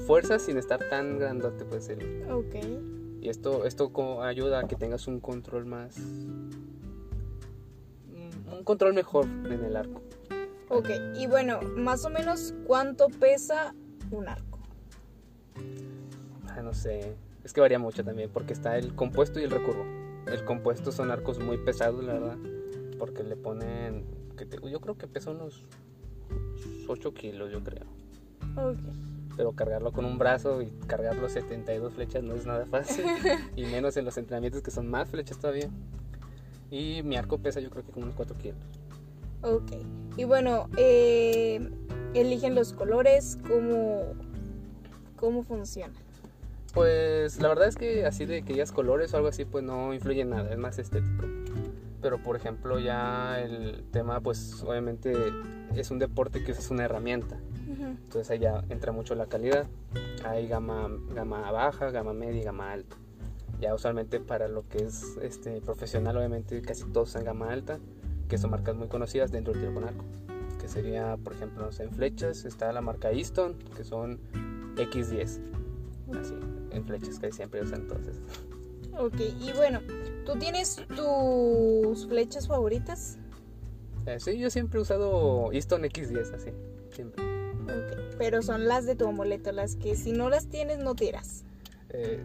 fuerza 0.07 0.39
sin 0.39 0.59
estar 0.59 0.89
tan 0.89 1.19
grandote, 1.19 1.65
puede 1.65 1.83
ser. 1.83 2.27
Ok. 2.31 2.57
Y 3.21 3.29
esto, 3.29 3.67
esto 3.67 4.23
ayuda 4.23 4.61
a 4.61 4.67
que 4.67 4.75
tengas 4.75 5.07
un 5.07 5.21
control 5.21 5.65
más. 5.65 5.97
Un 8.53 8.65
control 8.65 8.95
mejor 8.95 9.27
en 9.27 9.65
el 9.65 9.77
arco. 9.77 10.03
Ok, 10.69 10.89
y 11.17 11.27
bueno, 11.27 11.61
más 11.77 12.05
o 12.05 12.11
menos 12.11 12.55
cuánto 12.67 13.09
pesa 13.09 13.75
un 14.11 14.29
arco. 14.29 14.52
Ah, 16.49 16.63
no 16.63 16.75
sé. 16.75 17.15
Es 17.45 17.53
que 17.53 17.61
varía 17.61 17.79
mucho 17.79 18.05
también, 18.05 18.31
porque 18.33 18.53
está 18.53 18.79
el 18.79 18.95
compuesto 18.95 19.41
y 19.41 19.45
el 19.45 19.51
recurvo. 19.51 19.85
El 20.27 20.45
compuesto 20.45 20.93
son 20.93 21.11
arcos 21.11 21.39
muy 21.41 21.59
pesados, 21.59 22.05
la 22.05 22.13
verdad. 22.15 22.37
Porque 22.99 23.23
le 23.25 23.37
ponen. 23.37 24.05
Que 24.37 24.47
te- 24.47 24.59
yo 24.71 24.81
creo 24.81 24.97
que 24.97 25.07
pesa 25.07 25.31
unos 25.31 25.65
8 26.89 27.15
kilos, 27.15 27.51
yo 27.51 27.63
creo. 27.63 27.85
Ok. 28.57 28.79
Pero 29.37 29.53
cargarlo 29.53 29.93
con 29.93 30.05
un 30.05 30.19
brazo 30.19 30.61
y 30.63 30.67
cargarlo 30.87 31.29
72 31.29 31.95
flechas 31.95 32.23
no 32.23 32.35
es 32.35 32.45
nada 32.47 32.67
fácil. 32.67 33.05
y 33.57 33.65
menos 33.67 33.97
en 33.97 34.05
los 34.05 34.17
entrenamientos 34.19 34.63
que 34.63 34.71
son 34.71 34.89
más 34.89 35.09
flechas 35.09 35.39
todavía. 35.39 35.71
Y 36.71 37.03
mi 37.03 37.17
arco 37.17 37.39
pesa 37.39 37.61
yo 37.61 37.71
creo 37.71 37.85
que 37.85 37.93
como 37.93 38.05
unos 38.05 38.15
4 38.17 38.37
kilos. 38.39 38.59
Ok. 39.43 39.73
Y 40.17 40.25
bueno, 40.25 40.69
eh, 40.77 41.69
eligen 42.15 42.55
los 42.55 42.73
colores, 42.75 43.39
¿cómo, 43.49 44.15
cómo 45.23 45.45
funciona? 45.45 45.95
Pues 46.75 47.41
la 47.41 47.47
verdad 47.47 47.69
es 47.69 47.77
que 47.77 48.05
así 48.05 48.27
de 48.27 48.43
que 48.43 48.55
digas 48.55 48.73
colores 48.73 49.15
o 49.15 49.19
algo 49.19 49.29
así, 49.29 49.45
pues 49.45 49.63
no 49.63 49.95
influye 49.95 50.23
en 50.23 50.31
nada, 50.31 50.51
es 50.51 50.59
más 50.59 50.81
estético. 50.81 51.27
Pero 52.03 52.21
por 52.21 52.35
ejemplo 52.35 52.81
ya 52.81 53.41
el 53.41 53.85
tema, 53.93 54.21
pues 54.21 54.65
obviamente 54.65 55.15
es 55.77 55.93
un 55.93 56.01
deporte 56.01 56.43
que 56.43 56.51
usas 56.51 56.73
una 56.73 56.85
herramienta. 56.85 57.39
Entonces 57.79 58.31
allá 58.33 58.65
entra 58.69 58.91
mucho 58.91 59.15
la 59.15 59.27
calidad. 59.27 59.69
Hay 60.25 60.49
gama, 60.49 60.91
gama 61.15 61.53
baja, 61.53 61.91
gama 61.93 62.13
media 62.13 62.41
y 62.41 62.45
gama 62.45 62.73
alta. 62.73 62.97
Ya 63.61 63.73
usualmente 63.75 64.19
para 64.19 64.49
lo 64.49 64.67
que 64.69 64.79
es 64.79 65.17
este 65.23 65.61
profesional, 65.61 66.17
obviamente 66.17 66.61
casi 66.63 66.83
todos 66.87 67.11
son 67.11 67.23
gama 67.23 67.53
alta, 67.53 67.79
que 68.29 68.39
son 68.39 68.51
marcas 68.51 68.75
muy 68.75 68.89
conocidas 68.89 69.31
dentro 69.31 69.53
del 69.53 69.63
tiro 69.63 69.75
con 69.75 69.85
arco. 69.85 70.05
Que 70.61 70.67
sería, 70.67 71.17
por 71.17 71.35
ejemplo, 71.35 71.65
no 71.65 71.71
sé, 71.71 71.85
en 71.85 71.93
flechas 71.93 72.45
está 72.45 72.73
la 72.73 72.81
marca 72.81 73.13
Easton, 73.13 73.57
que 73.77 73.85
son 73.85 74.19
X10. 74.77 75.41
Así, 76.21 76.35
en 76.71 76.85
flechas 76.85 77.19
que 77.19 77.33
siempre 77.33 77.63
usan 77.63 77.83
entonces. 77.83 78.21
Ok, 78.99 79.21
y 79.41 79.53
bueno, 79.57 79.81
¿tú 80.27 80.39
tienes 80.39 80.77
tus 80.95 82.07
flechas 82.07 82.47
favoritas? 82.47 83.19
Eh, 84.07 84.19
sí, 84.19 84.39
yo 84.39 84.51
siempre 84.51 84.79
he 84.79 84.83
usado 84.83 85.51
Easton 85.53 85.83
X10, 85.83 86.35
así, 86.35 86.51
siempre. 86.91 87.23
Ok, 87.63 88.17
pero 88.19 88.43
son 88.43 88.67
las 88.67 88.85
de 88.85 88.97
tu 88.97 89.07
amuleto, 89.07 89.53
las 89.53 89.77
que 89.77 89.97
si 89.97 90.13
no 90.13 90.29
las 90.29 90.49
tienes 90.49 90.79
no 90.79 90.95
tiras. 90.95 91.45
Eh, 91.91 92.23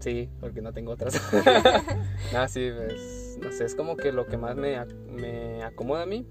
sí, 0.00 0.28
porque 0.40 0.62
no 0.62 0.72
tengo 0.72 0.92
otras. 0.92 1.14
no, 2.32 2.48
sí, 2.48 2.70
pues, 2.74 3.38
no 3.40 3.52
sé, 3.52 3.64
es 3.64 3.74
como 3.74 3.96
que 3.96 4.12
lo 4.12 4.26
que 4.26 4.36
más 4.36 4.56
me, 4.56 4.84
me 5.10 5.62
acomoda 5.62 6.02
a 6.02 6.06
mí 6.06 6.26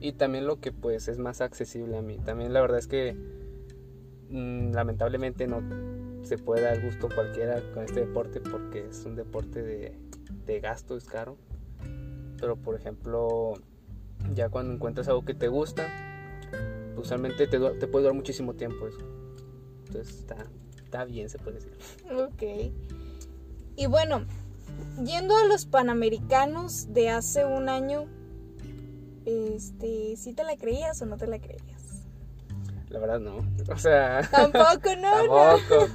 y 0.00 0.12
también 0.12 0.46
lo 0.46 0.60
que 0.60 0.72
pues 0.72 1.08
es 1.08 1.18
más 1.18 1.40
accesible 1.40 1.96
a 1.96 2.02
mí. 2.02 2.18
También 2.18 2.52
la 2.52 2.60
verdad 2.60 2.78
es 2.78 2.86
que 2.86 3.16
mm, 4.30 4.72
lamentablemente 4.72 5.46
no 5.46 5.62
se 6.22 6.38
puede 6.38 6.62
dar 6.62 6.82
gusto 6.84 7.08
cualquiera 7.14 7.62
con 7.72 7.84
este 7.84 8.00
deporte 8.00 8.40
porque 8.40 8.86
es 8.88 9.04
un 9.04 9.16
deporte 9.16 9.62
de, 9.62 9.96
de 10.46 10.60
gasto, 10.60 10.96
es 10.96 11.04
caro. 11.04 11.36
Pero 12.40 12.56
por 12.56 12.74
ejemplo, 12.76 13.54
ya 14.34 14.48
cuando 14.48 14.74
encuentras 14.74 15.08
algo 15.08 15.24
que 15.24 15.34
te 15.34 15.48
gusta, 15.48 15.86
pues, 16.94 17.06
usualmente 17.06 17.46
te, 17.46 17.58
te 17.58 17.86
puede 17.86 18.04
durar 18.04 18.14
muchísimo 18.14 18.54
tiempo 18.54 18.86
eso. 18.86 19.00
Entonces 19.86 20.18
está, 20.20 20.46
está 20.82 21.04
bien, 21.04 21.30
se 21.30 21.38
puede 21.38 21.56
decir. 21.56 21.72
Ok. 22.12 22.72
Y 23.76 23.86
bueno, 23.86 24.26
yendo 25.04 25.36
a 25.36 25.46
los 25.46 25.66
Panamericanos 25.66 26.92
de 26.92 27.10
hace 27.10 27.44
un 27.44 27.68
año, 27.68 28.06
este, 29.24 30.16
¿sí 30.16 30.34
te 30.34 30.44
la 30.44 30.56
creías 30.56 31.00
o 31.02 31.06
no 31.06 31.16
te 31.16 31.26
la 31.26 31.38
creías? 31.38 31.77
La 32.90 32.98
verdad 32.98 33.20
no. 33.20 33.38
O 33.72 33.76
sea... 33.78 34.22
Tampoco, 34.30 34.88
no, 35.00 35.26
no. 35.26 35.34
Tampoco. 35.56 35.88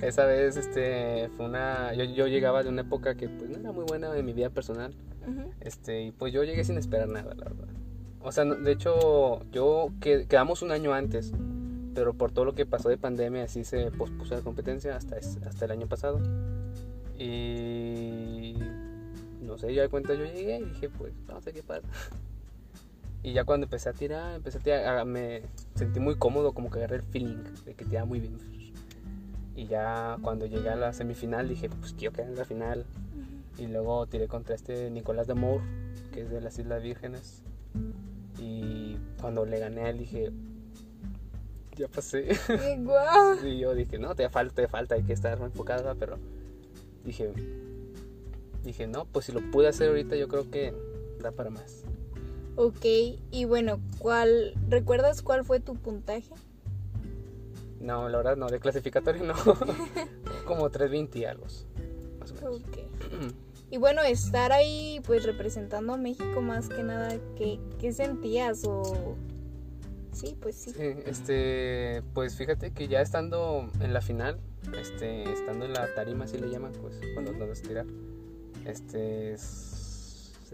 Esa 0.00 0.24
vez 0.26 0.56
este 0.56 1.28
fue 1.36 1.46
una 1.46 1.92
yo, 1.94 2.04
yo 2.04 2.26
llegaba 2.26 2.62
de 2.62 2.68
una 2.70 2.82
época 2.82 3.14
que 3.16 3.28
pues 3.28 3.50
no 3.50 3.58
era 3.58 3.72
muy 3.72 3.84
buena 3.84 4.16
en 4.16 4.24
mi 4.24 4.32
vida 4.32 4.50
personal. 4.50 4.94
Este, 5.60 6.02
y 6.04 6.12
pues 6.12 6.32
yo 6.32 6.44
llegué 6.44 6.64
sin 6.64 6.76
esperar 6.78 7.08
nada, 7.08 7.34
la 7.34 7.44
verdad. 7.44 7.68
O 8.20 8.32
sea, 8.32 8.44
no- 8.44 8.54
de 8.56 8.72
hecho, 8.72 9.42
yo 9.50 9.88
que, 10.00 10.26
quedamos 10.26 10.62
un 10.62 10.70
año 10.70 10.92
antes, 10.94 11.32
pero 11.94 12.14
por 12.14 12.30
todo 12.32 12.44
lo 12.46 12.54
que 12.54 12.66
pasó 12.66 12.88
de 12.88 12.96
pandemia, 12.98 13.44
así 13.44 13.64
se 13.64 13.90
pospuso 13.90 14.34
la 14.34 14.40
competencia 14.42 14.96
hasta, 14.96 15.16
hasta 15.16 15.64
el 15.64 15.70
año 15.70 15.86
pasado. 15.86 16.20
Y 17.18 18.54
no 19.40 19.56
sé, 19.58 19.72
ya 19.74 19.82
de 19.82 19.88
cuenta 19.88 20.14
yo 20.14 20.24
llegué 20.24 20.58
y 20.58 20.64
dije, 20.64 20.88
pues, 20.90 21.12
a 21.28 21.38
ver 21.40 21.54
qué 21.54 21.62
pasa. 21.62 21.86
Y 23.24 23.32
ya 23.32 23.44
cuando 23.44 23.64
empecé 23.64 23.88
a 23.88 23.94
tirar, 23.94 24.34
empecé 24.34 24.58
a 24.58 24.60
tirar, 24.60 25.06
me 25.06 25.40
sentí 25.74 25.98
muy 25.98 26.14
cómodo, 26.16 26.52
como 26.52 26.70
que 26.70 26.78
agarré 26.78 26.96
el 26.96 27.02
feeling 27.02 27.42
de 27.64 27.74
que 27.74 27.86
tiraba 27.86 28.04
muy 28.04 28.20
bien. 28.20 28.36
Y 29.56 29.66
ya 29.66 30.18
cuando 30.20 30.44
llegué 30.44 30.68
a 30.68 30.76
la 30.76 30.92
semifinal 30.92 31.48
dije, 31.48 31.70
pues 31.70 31.94
quiero 31.94 32.12
quedar 32.12 32.28
en 32.28 32.36
la 32.36 32.44
final. 32.44 32.84
Y 33.56 33.66
luego 33.66 34.06
tiré 34.06 34.28
contra 34.28 34.54
este 34.54 34.90
Nicolás 34.90 35.26
de 35.26 35.32
Moore, 35.32 35.64
que 36.12 36.20
es 36.20 36.30
de 36.30 36.42
las 36.42 36.58
Islas 36.58 36.82
Vírgenes. 36.82 37.42
Y 38.38 38.98
cuando 39.18 39.46
le 39.46 39.58
gané 39.58 39.80
a 39.84 39.88
él 39.88 39.98
dije, 39.98 40.30
ya 41.76 41.88
pasé. 41.88 42.28
Guau. 42.80 43.42
y 43.42 43.58
yo 43.58 43.74
dije, 43.74 43.98
no, 43.98 44.14
te 44.14 44.28
falta, 44.28 44.54
te 44.56 44.68
falta, 44.68 44.96
hay 44.96 45.02
que 45.02 45.14
estar 45.14 45.40
enfocado, 45.40 45.84
¿verdad? 45.84 45.96
pero 45.98 46.18
dije, 47.06 47.32
dije, 48.64 48.86
no, 48.86 49.06
pues 49.06 49.24
si 49.24 49.32
lo 49.32 49.40
pude 49.50 49.68
hacer 49.68 49.88
ahorita 49.88 50.14
yo 50.16 50.28
creo 50.28 50.50
que 50.50 50.74
da 51.20 51.32
para 51.32 51.48
más. 51.48 51.83
Ok, 52.56 52.84
y 53.30 53.44
bueno, 53.46 53.80
¿cuál, 53.98 54.54
¿recuerdas 54.68 55.22
cuál 55.22 55.44
fue 55.44 55.60
tu 55.60 55.74
puntaje? 55.74 56.34
No, 57.80 58.08
la 58.08 58.18
verdad 58.18 58.36
no, 58.36 58.46
de 58.46 58.60
clasificatorio 58.60 59.24
no. 59.24 59.34
Como 60.46 60.70
320 60.70 61.18
y 61.18 61.24
algo, 61.24 61.44
más 62.18 62.30
o 62.30 62.34
menos. 62.34 62.56
Ok. 62.56 62.78
Y 63.70 63.76
bueno, 63.76 64.02
estar 64.02 64.52
ahí 64.52 65.00
pues 65.04 65.24
representando 65.24 65.94
a 65.94 65.96
México 65.96 66.40
más 66.40 66.68
que 66.68 66.82
nada, 66.84 67.18
¿qué, 67.36 67.58
qué 67.80 67.92
sentías? 67.92 68.64
O... 68.64 69.16
Sí, 70.12 70.36
pues 70.40 70.54
sí. 70.54 70.70
Sí, 70.70 70.94
este, 71.06 72.02
pues 72.14 72.36
fíjate 72.36 72.72
que 72.72 72.86
ya 72.86 73.00
estando 73.00 73.68
en 73.80 73.92
la 73.92 74.00
final, 74.00 74.38
este, 74.80 75.24
estando 75.32 75.64
en 75.64 75.72
la 75.72 75.92
tarima, 75.94 76.26
así 76.26 76.38
le 76.38 76.48
llaman, 76.48 76.72
pues, 76.80 77.00
cuando 77.14 77.32
nos 77.32 77.48
vas 77.48 77.58
a 77.58 77.62
tirar, 77.62 77.86
este, 78.64 79.32
es, 79.32 79.83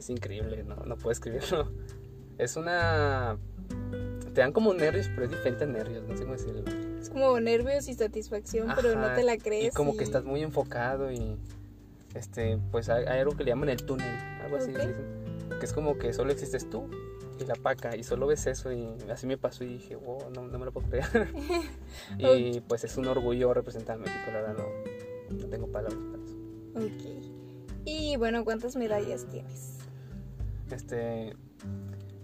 es 0.00 0.10
increíble, 0.10 0.64
no, 0.64 0.76
no 0.76 0.96
puedo 0.96 1.12
escribirlo. 1.12 1.70
Es 2.38 2.56
una, 2.56 3.36
te 4.34 4.40
dan 4.40 4.52
como 4.52 4.72
nervios, 4.72 5.10
pero 5.14 5.24
es 5.26 5.30
diferente 5.30 5.64
a 5.64 5.66
nervios, 5.66 6.08
no 6.08 6.16
sé 6.16 6.22
cómo 6.22 6.32
decirlo. 6.32 6.64
Es 6.98 7.10
como 7.10 7.38
nervios 7.38 7.86
y 7.86 7.92
satisfacción, 7.92 8.72
pero 8.74 8.94
no 8.94 9.04
Ajá, 9.04 9.16
te 9.16 9.24
la 9.24 9.36
crees. 9.36 9.66
Y 9.66 9.70
como 9.76 9.94
que 9.94 10.04
estás 10.04 10.24
muy 10.24 10.40
enfocado 10.40 11.12
y, 11.12 11.36
este, 12.14 12.58
pues 12.70 12.88
hay, 12.88 13.04
hay 13.04 13.18
algo 13.18 13.36
que 13.36 13.44
le 13.44 13.50
llaman 13.50 13.68
el 13.68 13.84
túnel, 13.84 14.08
algo 14.42 14.56
así, 14.56 14.70
Ok. 14.70 14.78
le 14.78 14.86
dicen, 14.88 15.04
que 15.60 15.66
es 15.66 15.72
como 15.74 15.98
que 15.98 16.14
solo 16.14 16.32
existes 16.32 16.70
tú 16.70 16.88
y 17.38 17.44
la 17.44 17.56
paca 17.56 17.94
y 17.94 18.04
solo 18.04 18.26
ves 18.26 18.46
eso 18.46 18.72
y 18.72 18.88
así 19.10 19.26
me 19.26 19.36
pasó 19.36 19.64
y 19.64 19.74
dije, 19.74 19.96
wow, 19.96 20.30
no, 20.34 20.46
no 20.46 20.58
me 20.58 20.64
lo 20.64 20.72
puedo 20.72 20.88
creer. 20.88 21.28
y 22.18 22.60
pues 22.62 22.84
es 22.84 22.96
un 22.96 23.06
orgullo 23.06 23.52
representar 23.52 23.96
a 23.96 23.98
México, 23.98 24.30
la 24.32 24.40
verdad 24.40 24.56
no, 24.56 25.36
no 25.36 25.46
tengo 25.46 25.66
palabras 25.66 26.00
para 26.10 26.22
eso. 26.24 26.36
Ok. 26.86 27.84
Y 27.84 28.16
bueno, 28.16 28.44
¿cuántas 28.44 28.76
medallas 28.76 29.26
tienes? 29.30 29.79
Este, 30.72 31.36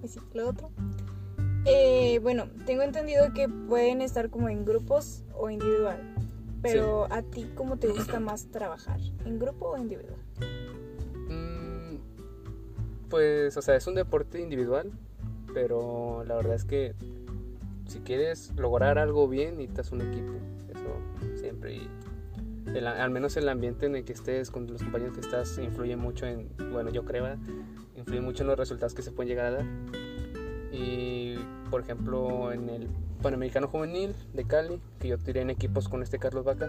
Pues 0.00 0.12
sí, 0.12 0.20
el 0.34 0.40
otro. 0.40 0.70
Eh, 1.70 2.18
bueno, 2.22 2.46
tengo 2.66 2.82
entendido 2.82 3.32
que 3.34 3.48
pueden 3.48 4.00
estar 4.00 4.30
como 4.30 4.48
en 4.48 4.64
grupos 4.64 5.22
o 5.34 5.50
individual. 5.50 6.00
Pero 6.62 7.06
a 7.10 7.22
ti, 7.22 7.46
¿cómo 7.54 7.76
te 7.76 7.88
gusta 7.88 8.18
más 8.20 8.46
trabajar? 8.50 8.98
¿En 9.24 9.38
grupo 9.38 9.70
o 9.70 9.76
individual? 9.78 10.18
Mm, 11.28 11.96
pues, 13.08 13.56
o 13.56 13.62
sea, 13.62 13.76
es 13.76 13.86
un 13.86 13.94
deporte 13.94 14.40
individual, 14.40 14.90
pero 15.54 16.24
la 16.26 16.34
verdad 16.34 16.54
es 16.56 16.64
que 16.64 16.94
si 17.86 18.00
quieres 18.00 18.52
lograr 18.56 18.98
algo 18.98 19.28
bien, 19.28 19.56
necesitas 19.58 19.92
un 19.92 20.00
equipo. 20.00 20.32
Eso 20.70 21.36
siempre. 21.38 21.76
Y 21.76 21.88
el- 22.74 22.86
al 22.86 23.10
menos 23.10 23.36
el 23.36 23.48
ambiente 23.48 23.86
en 23.86 23.94
el 23.96 24.04
que 24.04 24.12
estés, 24.14 24.50
con 24.50 24.66
los 24.66 24.82
compañeros 24.82 25.14
que 25.14 25.20
estás, 25.20 25.58
influye 25.58 25.96
mucho 25.96 26.26
en, 26.26 26.48
bueno, 26.72 26.90
yo 26.90 27.04
creo, 27.04 27.36
influye 27.96 28.20
mucho 28.20 28.42
en 28.42 28.48
los 28.48 28.58
resultados 28.58 28.94
que 28.94 29.02
se 29.02 29.12
pueden 29.12 29.28
llegar 29.28 29.46
a 29.46 29.50
dar. 29.52 29.64
Y, 30.72 31.36
por 31.70 31.80
ejemplo, 31.80 32.52
en 32.52 32.68
el 32.68 32.88
Panamericano 33.22 33.68
Juvenil 33.68 34.14
de 34.34 34.44
Cali, 34.44 34.80
que 34.98 35.08
yo 35.08 35.18
tiré 35.18 35.40
en 35.42 35.50
equipos 35.50 35.88
con 35.88 36.02
este 36.02 36.18
Carlos 36.18 36.44
Vaca, 36.44 36.68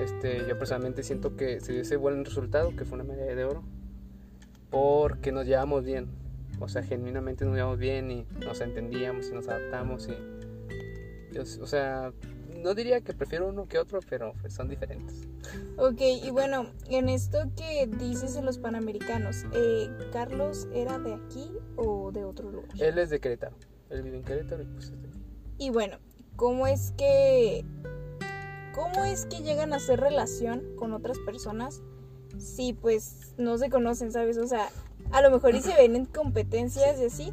este, 0.00 0.46
yo 0.48 0.58
personalmente 0.58 1.02
siento 1.02 1.36
que 1.36 1.60
se 1.60 1.72
dio 1.72 1.82
ese 1.82 1.96
buen 1.96 2.24
resultado, 2.24 2.74
que 2.76 2.84
fue 2.84 2.94
una 2.96 3.04
medalla 3.04 3.34
de 3.34 3.44
oro, 3.44 3.62
porque 4.70 5.32
nos 5.32 5.46
llevamos 5.46 5.84
bien. 5.84 6.06
O 6.60 6.68
sea, 6.68 6.82
genuinamente 6.82 7.44
nos 7.44 7.54
llevamos 7.56 7.78
bien 7.78 8.10
y 8.10 8.26
nos 8.44 8.60
entendíamos 8.60 9.28
y 9.30 9.32
nos 9.34 9.48
adaptamos. 9.48 10.08
Y, 10.08 11.34
yo- 11.34 11.42
o 11.42 11.66
sea, 11.66 12.12
no 12.62 12.74
diría 12.74 13.00
que 13.00 13.12
prefiero 13.14 13.48
uno 13.48 13.66
que 13.66 13.78
otro, 13.78 13.98
pero 14.08 14.32
pues, 14.40 14.54
son 14.54 14.68
diferentes. 14.68 15.26
Ok, 15.76 16.00
y 16.22 16.30
bueno, 16.30 16.66
en 16.88 17.08
esto 17.08 17.38
que 17.56 17.86
dices 17.98 18.36
en 18.36 18.46
los 18.46 18.58
Panamericanos, 18.58 19.44
eh, 19.52 19.90
¿Carlos 20.12 20.68
era 20.72 20.98
de 20.98 21.14
aquí 21.14 21.50
o 21.76 22.12
de 22.12 22.24
otro 22.24 22.50
lugar? 22.52 22.70
Él 22.78 22.98
es 22.98 23.10
de 23.10 23.18
Querétaro. 23.18 23.56
Él 23.92 24.02
vive 24.02 24.16
en 24.16 24.24
Querétaro 24.24 24.62
y 24.62 24.66
pues 24.66 24.86
es 24.86 25.02
de. 25.02 25.08
Y 25.58 25.70
bueno, 25.70 25.98
¿cómo 26.36 26.66
es 26.66 26.92
que 26.96 27.64
cómo 28.74 29.04
es 29.04 29.26
que 29.26 29.42
llegan 29.42 29.72
a 29.72 29.76
hacer 29.76 30.00
relación 30.00 30.62
con 30.76 30.92
otras 30.92 31.18
personas 31.20 31.82
si 32.38 32.72
pues 32.72 33.34
no 33.36 33.58
se 33.58 33.68
conocen, 33.68 34.10
¿sabes? 34.10 34.38
O 34.38 34.46
sea, 34.46 34.68
a 35.10 35.20
lo 35.20 35.30
mejor 35.30 35.54
y 35.54 35.60
se 35.60 35.74
ven 35.74 35.94
en 35.94 36.06
competencias 36.06 36.98
y 36.98 37.04
así, 37.04 37.32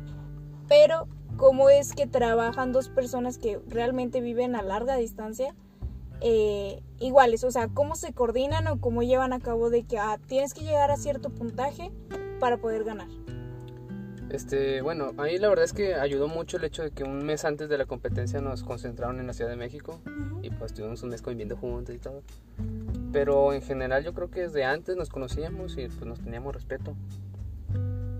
pero 0.68 1.08
¿cómo 1.38 1.70
es 1.70 1.94
que 1.94 2.08
trabajan 2.08 2.74
dos 2.74 2.90
personas 2.90 3.38
que 3.38 3.60
realmente 3.68 4.20
viven 4.20 4.56
a 4.56 4.62
larga 4.62 4.98
distancia 4.98 5.56
eh, 6.20 6.84
iguales? 7.00 7.46
O 7.46 7.52
sea, 7.52 7.70
¿cómo 7.70 7.96
se 7.96 8.14
coordinan 8.14 8.68
o 8.68 8.82
cómo 8.82 9.02
llevan 9.02 9.32
a 9.32 9.40
cabo 9.40 9.70
de 9.70 9.84
que 9.84 9.98
ah, 9.98 10.20
tienes 10.28 10.54
que 10.54 10.66
llegar 10.66 10.92
a 10.92 10.98
cierto 10.98 11.30
puntaje 11.30 11.92
para 12.42 12.58
poder 12.58 12.84
ganar? 12.84 13.08
Este, 14.30 14.82
bueno, 14.82 15.12
a 15.18 15.24
mí 15.24 15.38
la 15.40 15.50
verdad 15.50 15.66
es 15.66 15.74
que 15.74 15.96
ayudó 15.96 16.28
mucho 16.28 16.58
el 16.58 16.64
hecho 16.64 16.84
de 16.84 16.92
que 16.92 17.04
un 17.04 17.26
mes 17.26 17.46
antes 17.46 17.68
de 17.68 17.78
la 17.80 17.86
competencia 17.86 18.40
nos 18.42 18.64
concentraron 18.64 19.20
en 19.20 19.26
la 19.26 19.34
Ciudad 19.34 19.50
de 19.50 19.58
México 19.58 20.00
y 20.44 20.52
pues 20.52 20.72
estuvimos 20.72 21.02
un 21.02 21.10
mes 21.10 21.22
conviviendo 21.24 21.58
juntos 21.58 21.96
y 21.96 21.98
todo. 21.98 22.22
Pero 23.12 23.54
en 23.54 23.64
general 23.64 24.04
yo 24.04 24.14
creo 24.14 24.30
que 24.30 24.42
desde 24.42 24.64
antes 24.66 24.96
nos 24.96 25.10
conocíamos 25.10 25.78
y 25.78 25.88
pues 25.88 26.06
nos 26.06 26.20
teníamos 26.20 26.54
respeto. 26.54 26.96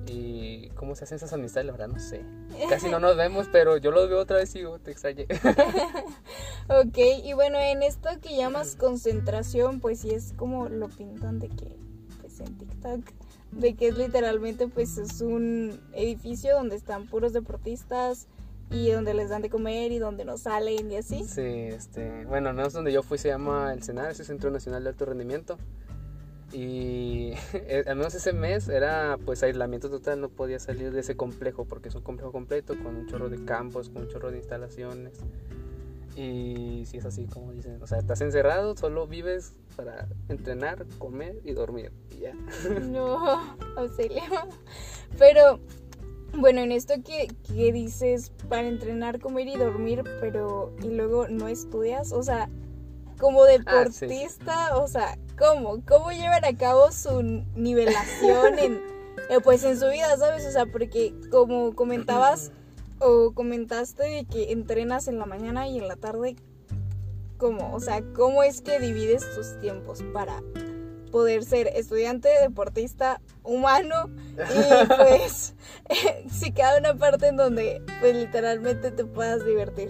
Y 0.08 0.70
cómo 0.70 0.96
se 0.96 1.04
hacen 1.04 1.18
esas 1.18 1.32
amistades, 1.34 1.68
la 1.68 1.74
verdad 1.74 1.90
no 1.90 2.00
sé. 2.00 2.24
Casi 2.68 2.90
no 2.90 3.00
nos 3.00 3.16
vemos, 3.16 3.48
pero 3.52 3.78
yo 3.78 3.92
los 3.92 4.10
veo 4.10 4.20
otra 4.20 4.38
vez 4.38 4.56
y 4.56 4.60
digo, 4.60 4.80
te 4.80 4.90
extrañé. 4.90 5.28
ok, 6.70 6.98
y 7.24 7.34
bueno, 7.34 7.60
en 7.60 7.84
esto 7.84 8.10
que 8.20 8.36
llamas 8.36 8.76
concentración, 8.76 9.80
pues 9.80 10.00
sí 10.00 10.10
es 10.10 10.34
como 10.36 10.70
lo 10.70 10.90
pintan 10.90 11.38
de 11.38 11.50
que, 11.50 11.78
pues 12.20 12.40
en 12.40 12.58
TikTok 12.58 13.19
de 13.52 13.76
que 13.76 13.88
es 13.88 13.98
literalmente 13.98 14.68
pues 14.68 14.98
es 14.98 15.22
un 15.22 15.80
edificio 15.94 16.56
donde 16.56 16.76
están 16.76 17.08
puros 17.08 17.34
deportistas 17.34 18.28
y 18.72 18.92
donde 18.92 19.14
les 19.14 19.30
dan 19.30 19.42
de 19.42 19.50
comer 19.50 19.92
y 19.92 20.00
donde 20.00 20.26
no 20.26 20.38
salen 20.38 20.92
y 20.92 20.98
así. 20.98 21.24
Sí, 21.24 21.42
este, 21.42 22.26
bueno, 22.26 22.54
no 22.54 22.66
es 22.66 22.74
donde 22.74 22.92
yo 22.92 23.02
fui, 23.02 23.18
se 23.18 23.30
llama 23.30 23.74
el 23.74 23.84
CENAR, 23.84 24.12
es 24.12 24.18
Centro 24.18 24.52
Nacional 24.52 24.84
de 24.84 24.90
Alto 24.90 25.06
Rendimiento. 25.06 25.58
Y 26.52 27.34
eh, 27.54 27.84
al 27.88 27.96
menos 27.96 28.14
ese 28.14 28.34
mes 28.34 28.70
era 28.70 29.18
pues 29.26 29.44
aislamiento 29.44 29.90
total, 29.90 30.22
no 30.22 30.30
podía 30.30 30.60
salir 30.60 30.92
de 30.92 31.00
ese 31.02 31.16
complejo 31.16 31.66
porque 31.66 31.90
es 31.90 31.96
un 31.96 32.02
complejo 32.02 32.32
completo 32.32 32.76
con 32.82 32.96
un 32.96 33.08
chorro 33.08 33.30
de 33.30 33.44
campos, 33.44 33.90
con 33.90 34.04
un 34.04 34.08
chorro 34.10 34.32
de 34.32 34.38
instalaciones. 34.38 35.14
Y 36.16 36.84
si 36.86 36.98
es 36.98 37.06
así 37.06 37.26
como 37.26 37.52
dicen, 37.54 37.82
o 37.82 37.88
sea, 37.88 38.00
estás 38.00 38.22
encerrado, 38.22 38.76
solo 38.76 39.08
vives 39.08 39.54
para 39.76 40.08
entrenar, 40.28 40.86
comer 40.98 41.40
y 41.44 41.54
dormir. 41.54 41.92
Y 42.12 42.22
ya. 42.22 42.34
No, 42.82 43.56
auxilio. 43.78 44.22
Pero, 45.18 45.60
bueno, 46.34 46.62
en 46.62 46.72
esto 46.72 46.96
que, 47.04 47.28
que 47.48 47.72
dices 47.72 48.32
para 48.50 48.68
entrenar, 48.68 49.20
comer 49.20 49.48
y 49.48 49.56
dormir, 49.56 50.04
pero 50.20 50.74
y 50.82 50.90
luego 50.90 51.28
no 51.30 51.48
estudias, 51.48 52.12
o 52.12 52.24
sea, 52.24 52.50
como 53.20 53.44
ah, 53.44 53.48
deportista, 53.48 54.78
o 54.78 54.88
sea, 54.88 55.18
¿cómo? 55.38 55.84
¿Cómo 55.86 56.12
llevan 56.12 56.46
a 56.46 56.58
cabo 56.58 56.92
su 56.92 57.22
nivelación 57.56 58.58
en, 58.60 58.82
eh, 59.30 59.40
pues 59.44 59.64
en 59.64 59.80
su 59.80 59.88
vida, 59.90 60.18
sabes? 60.18 60.46
O 60.46 60.52
sea, 60.52 60.66
porque 60.66 61.14
como 61.30 61.76
comentabas 61.76 62.52
o 63.00 63.32
comentaste 63.34 64.04
de 64.04 64.26
que 64.26 64.52
entrenas 64.52 65.08
en 65.08 65.20
la 65.20 65.26
mañana 65.26 65.68
y 65.68 65.78
en 65.78 65.88
la 65.88 65.96
tarde, 65.96 66.36
¿cómo? 67.38 67.74
O 67.74 67.80
sea, 67.80 68.04
¿cómo 68.14 68.44
es 68.44 68.62
que 68.62 68.80
divides 68.80 69.24
tus 69.36 69.60
tiempos 69.60 70.04
para 70.14 70.42
poder 71.12 71.44
ser 71.44 71.68
estudiante, 71.68 72.30
deportista, 72.42 73.22
humano 73.44 74.10
y 74.36 74.88
pues 74.98 75.56
si 76.32 76.52
queda 76.52 76.78
una 76.78 76.96
parte 76.96 77.28
en 77.28 77.38
donde 77.38 77.82
pues 78.00 78.16
literalmente 78.16 78.92
te 78.92 79.06
puedas 79.06 79.46
divertir? 79.46 79.90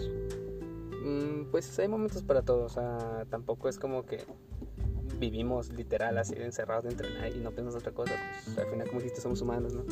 Mm, 1.04 1.50
pues 1.50 1.78
hay 1.78 1.88
momentos 1.88 2.22
para 2.22 2.42
todo, 2.42 2.64
o 2.64 2.68
sea, 2.68 3.26
tampoco 3.30 3.68
es 3.68 3.78
como 3.78 4.04
que 4.04 4.24
vivimos 5.18 5.70
literal 5.70 6.16
así 6.18 6.34
encerrados 6.36 6.84
de 6.84 6.90
entrenar 6.90 7.28
y 7.28 7.40
no 7.40 7.50
pensamos 7.50 7.74
otra 7.76 7.92
cosa, 7.92 8.14
pues 8.44 8.56
al 8.58 8.66
final 8.70 8.88
como 8.88 9.00
dijiste 9.00 9.20
somos 9.20 9.40
humanos, 9.42 9.74
¿no? 9.74 9.84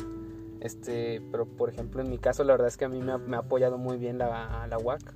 Este, 0.61 1.21
pero 1.31 1.45
por 1.45 1.69
ejemplo 1.69 2.01
en 2.01 2.09
mi 2.09 2.17
caso 2.17 2.43
la 2.43 2.53
verdad 2.53 2.67
es 2.67 2.77
que 2.77 2.85
a 2.85 2.89
mí 2.89 3.01
me 3.01 3.13
ha, 3.13 3.39
apoyado 3.39 3.77
muy 3.77 3.97
bien 3.97 4.17
la, 4.17 4.67
la 4.67 4.77
UAC 4.77 5.13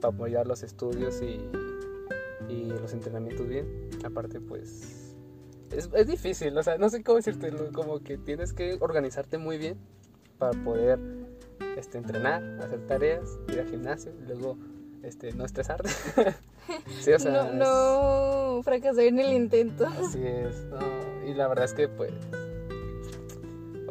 para 0.00 0.14
apoyar 0.14 0.46
los 0.46 0.62
estudios 0.62 1.22
y, 1.22 1.40
y, 2.48 2.66
los 2.66 2.92
entrenamientos 2.92 3.48
bien. 3.48 3.88
Aparte 4.04 4.40
pues 4.40 5.16
es, 5.70 5.88
es, 5.94 6.06
difícil, 6.06 6.56
o 6.56 6.62
sea, 6.62 6.76
no 6.76 6.90
sé 6.90 7.02
cómo 7.02 7.16
decirte, 7.16 7.50
como 7.72 8.00
que 8.00 8.18
tienes 8.18 8.52
que 8.52 8.76
organizarte 8.80 9.38
muy 9.38 9.56
bien 9.56 9.78
para 10.38 10.52
poder 10.62 10.98
este, 11.76 11.98
entrenar, 11.98 12.42
hacer 12.60 12.86
tareas, 12.86 13.38
ir 13.48 13.60
al 13.60 13.70
gimnasio, 13.70 14.12
y 14.20 14.26
luego 14.26 14.58
este, 15.02 15.32
no 15.32 15.44
estresarte. 15.44 15.88
sí, 17.00 17.12
o 17.12 17.18
sea, 17.18 17.44
no, 17.44 17.52
no 18.56 18.62
fracasar 18.62 19.04
en 19.04 19.18
el 19.18 19.32
intento. 19.32 19.86
Así 19.86 20.20
es, 20.22 20.66
y 21.26 21.34
la 21.34 21.48
verdad 21.48 21.64
es 21.64 21.74
que 21.74 21.88
pues 21.88 22.12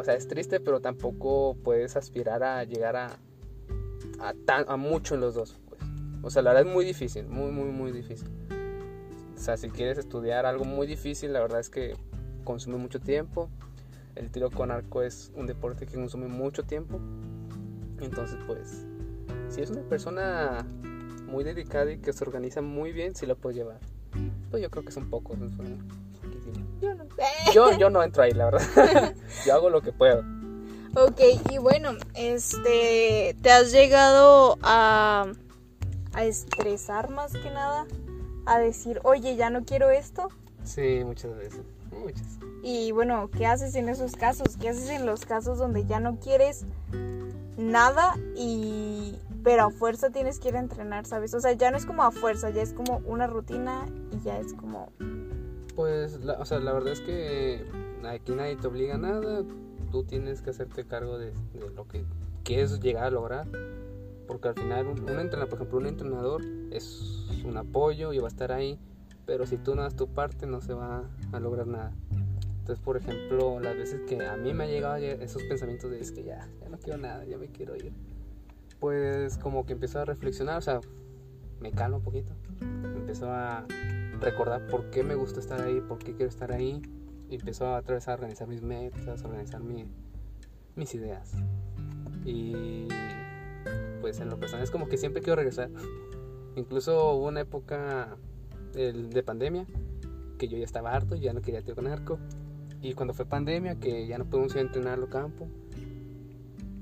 o 0.01 0.03
sea, 0.03 0.15
es 0.15 0.27
triste, 0.27 0.59
pero 0.59 0.81
tampoco 0.81 1.55
puedes 1.63 1.95
aspirar 1.95 2.41
a 2.43 2.63
llegar 2.63 2.95
a, 2.95 3.19
a, 4.19 4.33
tan, 4.45 4.65
a 4.67 4.75
mucho 4.75 5.13
en 5.13 5.21
los 5.21 5.35
dos. 5.35 5.59
Pues. 5.69 5.79
O 6.23 6.31
sea, 6.31 6.41
la 6.41 6.53
verdad 6.53 6.67
es 6.67 6.73
muy 6.73 6.83
difícil, 6.83 7.27
muy, 7.27 7.51
muy, 7.51 7.69
muy 7.69 7.91
difícil. 7.91 8.27
O 9.35 9.39
sea, 9.39 9.57
si 9.57 9.69
quieres 9.69 9.99
estudiar 9.99 10.47
algo 10.47 10.65
muy 10.65 10.87
difícil, 10.87 11.33
la 11.33 11.39
verdad 11.39 11.59
es 11.59 11.69
que 11.69 11.95
consume 12.43 12.77
mucho 12.77 12.99
tiempo. 12.99 13.47
El 14.15 14.31
tiro 14.31 14.49
con 14.49 14.71
arco 14.71 15.03
es 15.03 15.31
un 15.35 15.45
deporte 15.45 15.85
que 15.85 15.93
consume 15.93 16.27
mucho 16.27 16.63
tiempo. 16.63 16.99
Entonces, 17.99 18.39
pues, 18.47 18.83
si 19.49 19.61
es 19.61 19.69
una 19.69 19.83
persona 19.83 20.65
muy 21.27 21.43
dedicada 21.43 21.91
y 21.91 21.99
que 21.99 22.11
se 22.11 22.23
organiza 22.23 22.63
muy 22.63 22.91
bien, 22.91 23.13
sí 23.13 23.27
lo 23.27 23.37
puede 23.37 23.57
llevar. 23.57 23.79
Pues 24.49 24.63
yo 24.63 24.71
creo 24.71 24.83
que 24.83 24.91
son 24.91 25.11
pocos. 25.11 25.37
¿no? 25.37 25.47
Yo 26.81 26.95
no. 26.95 27.05
Yo, 27.53 27.77
yo 27.77 27.89
no 27.89 28.01
entro 28.03 28.23
ahí, 28.23 28.31
la 28.31 28.45
verdad. 28.45 29.13
yo 29.45 29.53
hago 29.53 29.69
lo 29.69 29.81
que 29.81 29.91
puedo. 29.91 30.23
Ok, 30.95 31.19
y 31.49 31.57
bueno, 31.57 31.91
este, 32.15 33.35
¿te 33.41 33.51
has 33.51 33.71
llegado 33.71 34.57
a, 34.61 35.27
a 36.13 36.25
estresar 36.25 37.09
más 37.09 37.31
que 37.33 37.49
nada? 37.49 37.85
A 38.45 38.59
decir, 38.59 38.99
oye, 39.03 39.35
ya 39.35 39.49
no 39.49 39.63
quiero 39.63 39.89
esto. 39.89 40.29
Sí, 40.63 41.01
muchas 41.05 41.35
veces, 41.35 41.61
muchas. 41.91 42.27
Y 42.63 42.91
bueno, 42.91 43.29
¿qué 43.35 43.45
haces 43.45 43.75
en 43.75 43.89
esos 43.89 44.15
casos? 44.15 44.57
¿Qué 44.57 44.69
haces 44.69 44.89
en 44.89 45.05
los 45.05 45.25
casos 45.25 45.57
donde 45.57 45.85
ya 45.85 45.99
no 45.99 46.19
quieres 46.19 46.65
nada 47.57 48.15
y 48.35 49.15
pero 49.43 49.63
a 49.63 49.69
fuerza 49.71 50.09
tienes 50.09 50.39
que 50.39 50.49
ir 50.49 50.55
a 50.55 50.59
entrenar, 50.59 51.05
¿sabes? 51.05 51.33
O 51.33 51.39
sea, 51.39 51.53
ya 51.53 51.71
no 51.71 51.77
es 51.77 51.85
como 51.85 52.03
a 52.03 52.11
fuerza, 52.11 52.49
ya 52.49 52.61
es 52.61 52.73
como 52.73 53.01
una 53.05 53.27
rutina 53.27 53.87
y 54.11 54.19
ya 54.23 54.37
es 54.37 54.53
como 54.53 54.91
pues, 55.81 56.23
la, 56.23 56.33
o 56.33 56.45
sea, 56.45 56.59
la 56.59 56.73
verdad 56.73 56.93
es 56.93 57.01
que 57.01 57.65
aquí 58.07 58.33
nadie 58.33 58.55
te 58.55 58.67
obliga 58.67 58.93
a 58.93 58.97
nada. 58.99 59.43
Tú 59.91 60.03
tienes 60.03 60.43
que 60.43 60.51
hacerte 60.51 60.85
cargo 60.85 61.17
de, 61.17 61.33
lo 61.75 61.87
que 61.87 62.05
quieres 62.43 62.79
llegar 62.79 63.05
a 63.05 63.09
lograr. 63.09 63.47
Porque 64.27 64.49
al 64.49 64.53
final, 64.53 64.85
un, 64.85 64.99
entrenador, 64.99 65.49
por 65.49 65.57
ejemplo, 65.57 65.79
un 65.79 65.87
entrenador 65.87 66.41
es 66.69 67.25
un 67.43 67.57
apoyo 67.57 68.13
y 68.13 68.19
va 68.19 68.25
a 68.25 68.27
estar 68.27 68.51
ahí. 68.51 68.77
Pero 69.25 69.47
si 69.47 69.57
tú 69.57 69.73
no 69.73 69.81
das 69.81 69.95
tu 69.95 70.07
parte, 70.07 70.45
no 70.45 70.61
se 70.61 70.75
va 70.75 71.09
a 71.31 71.39
lograr 71.39 71.65
nada. 71.65 71.91
Entonces, 72.59 72.79
por 72.85 72.95
ejemplo, 72.95 73.59
las 73.59 73.75
veces 73.75 74.01
que 74.07 74.23
a 74.23 74.37
mí 74.37 74.53
me 74.53 74.65
ha 74.65 74.67
llegado 74.67 74.97
esos 74.97 75.41
pensamientos 75.45 75.89
de 75.89 75.99
es 75.99 76.11
que 76.11 76.23
ya, 76.23 76.47
ya 76.61 76.69
no 76.69 76.77
quiero 76.77 76.99
nada, 76.99 77.25
ya 77.25 77.39
me 77.39 77.47
quiero 77.47 77.75
ir. 77.75 77.91
Pues 78.79 79.39
como 79.39 79.65
que 79.65 79.73
empiezo 79.73 79.99
a 79.99 80.05
reflexionar, 80.05 80.59
o 80.59 80.61
sea, 80.61 80.79
me 81.59 81.71
calmo 81.71 81.97
un 81.97 82.03
poquito. 82.03 82.33
Empiezo 82.61 83.31
a 83.31 83.65
recordar 84.21 84.67
por 84.67 84.89
qué 84.89 85.03
me 85.03 85.15
gusta 85.15 85.39
estar 85.39 85.61
ahí, 85.61 85.81
por 85.81 85.99
qué 85.99 86.13
quiero 86.13 86.29
estar 86.29 86.51
ahí. 86.51 86.81
Y 87.29 87.35
empezó 87.35 87.75
a 87.75 87.81
través 87.81 88.07
a 88.07 88.13
organizar 88.13 88.47
mis 88.47 88.61
metas, 88.61 89.23
a 89.23 89.27
organizar 89.27 89.61
mi, 89.61 89.85
mis 90.75 90.93
ideas. 90.95 91.33
Y 92.25 92.87
pues 94.01 94.19
en 94.19 94.29
lo 94.29 94.39
personal 94.39 94.63
es 94.63 94.71
como 94.71 94.87
que 94.87 94.97
siempre 94.97 95.21
quiero 95.21 95.37
regresar. 95.37 95.69
Incluso 96.55 97.13
hubo 97.13 97.27
una 97.27 97.41
época 97.41 98.17
de 98.73 99.23
pandemia 99.23 99.65
que 100.37 100.47
yo 100.47 100.57
ya 100.57 100.65
estaba 100.65 100.93
harto, 100.93 101.15
ya 101.15 101.33
no 101.33 101.41
quería 101.41 101.61
tirar 101.61 101.75
con 101.75 101.87
arco. 101.87 102.19
Y 102.81 102.93
cuando 102.93 103.13
fue 103.13 103.25
pandemia, 103.25 103.79
que 103.79 104.07
ya 104.07 104.17
no 104.17 104.25
pudimos 104.25 104.53
ir 104.53 104.59
a 104.59 104.61
entrenar 104.61 104.99
al 104.99 105.07
campo. 105.07 105.47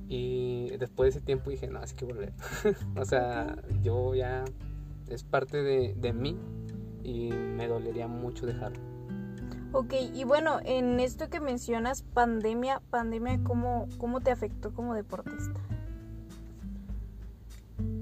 Y 0.08 0.70
después 0.80 1.14
de 1.14 1.20
ese 1.20 1.26
tiempo 1.26 1.50
dije, 1.52 1.68
no, 1.68 1.80
así 1.80 1.96
que 1.96 2.06
volver. 2.06 2.34
o 2.96 3.06
sea, 3.06 3.62
yo 3.82 4.16
ya 4.16 4.46
es 5.08 5.24
parte 5.24 5.62
de, 5.62 5.94
de 5.96 6.14
mí 6.14 6.38
y 7.04 7.32
me 7.32 7.68
dolería 7.68 8.08
mucho 8.08 8.46
dejarlo. 8.46 8.80
Ok, 9.72 9.94
y 10.14 10.24
bueno, 10.24 10.60
en 10.66 11.00
esto 11.00 11.30
que 11.30 11.40
mencionas, 11.40 12.02
pandemia, 12.02 12.82
pandemia, 12.90 13.40
¿cómo, 13.44 13.88
cómo 14.00 14.20
te 14.20 14.32
afectó 14.32 14.74
como 14.74 14.96
deportista? 14.96 15.60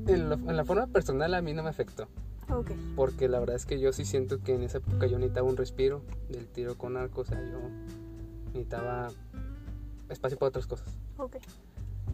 En, 0.07 0.29
la 0.29 0.63
forma 0.63 0.87
personal 0.87 1.33
a 1.33 1.41
mí 1.41 1.53
no 1.53 1.63
me 1.63 1.69
afectó. 1.69 2.07
Okay. 2.49 2.77
Porque 2.95 3.27
la 3.27 3.41
verdad 3.41 3.57
es 3.57 3.65
que 3.65 3.77
yo 3.81 3.91
sí 3.91 4.05
siento 4.05 4.41
que 4.41 4.55
en 4.55 4.63
esa 4.63 4.77
época 4.77 5.07
yo 5.07 5.17
necesitaba 5.19 5.49
un 5.49 5.57
respiro 5.57 6.01
del 6.29 6.47
tiro 6.47 6.77
con 6.77 6.95
arco, 6.95 7.21
o 7.21 7.25
sea, 7.25 7.37
yo 7.41 7.59
necesitaba 8.45 9.09
espacio 10.07 10.37
para 10.37 10.47
otras 10.47 10.67
cosas. 10.67 10.87
Okay. 11.17 11.41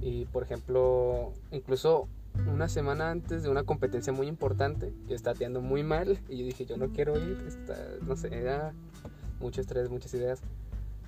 Y 0.02 0.26
por 0.26 0.42
ejemplo, 0.42 1.32
incluso 1.52 2.08
una 2.48 2.68
semana 2.68 3.12
antes 3.12 3.44
de 3.44 3.50
una 3.50 3.64
competencia 3.64 4.12
muy 4.14 4.28
importante, 4.28 4.94
yo 5.08 5.16
estaba 5.16 5.38
teando 5.38 5.62
muy 5.62 5.84
mal 5.84 6.20
y 6.28 6.38
yo 6.38 6.46
dije, 6.46 6.66
yo 6.66 6.78
no 6.78 6.90
quiero 6.90 7.18
ir, 7.18 7.38
no 8.06 8.16
sé, 8.16 8.36
era 8.36 8.74
mucho 9.40 9.62
estrés, 9.62 9.90
muchas 9.90 10.14
ideas. 10.14 10.42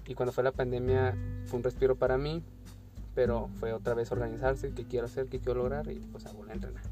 Y 0.08 0.14
cuando 0.14 0.32
fue 0.32 0.44
la 0.44 0.52
pandemia 0.52 1.18
fue 1.46 1.58
un 1.58 1.64
respiro 1.64 1.96
para 1.96 2.18
mí, 2.18 2.44
pero 3.16 3.50
fue 3.60 3.74
otra 3.74 3.94
vez 3.94 4.12
organizarse, 4.12 4.72
qué 4.72 4.86
quiero 4.86 5.06
hacer, 5.08 5.28
qué 5.28 5.40
quiero 5.40 5.56
lograr 5.62 5.90
y 5.92 6.00
pues 6.12 6.26
a 6.26 6.32
volver 6.32 6.52
a 6.52 6.56
entrenar. 6.56 6.84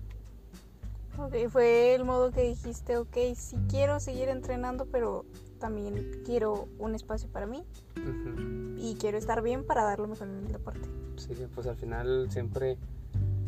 Ok, 1.18 1.36
fue 1.50 1.94
el 1.94 2.06
modo 2.06 2.32
que 2.32 2.42
dijiste, 2.42 2.98
ok, 2.98 3.16
sí 3.36 3.58
quiero 3.70 4.00
seguir 4.00 4.30
entrenando, 4.30 4.88
pero 4.88 5.26
también 5.60 6.24
quiero 6.26 6.68
un 6.80 6.96
espacio 6.96 7.30
para 7.30 7.46
mí 7.46 7.64
Ujú. 7.98 8.80
y 8.80 8.96
quiero 9.00 9.20
estar 9.20 9.44
bien 9.44 9.64
para 9.64 9.84
dar 9.84 10.00
lo 10.00 10.08
mejor 10.08 10.28
en 10.28 10.46
el 10.46 10.52
deporte. 10.52 10.90
Sí, 11.18 11.34
pues 11.54 11.68
al 11.68 11.76
final 11.76 12.32
siempre 12.32 12.78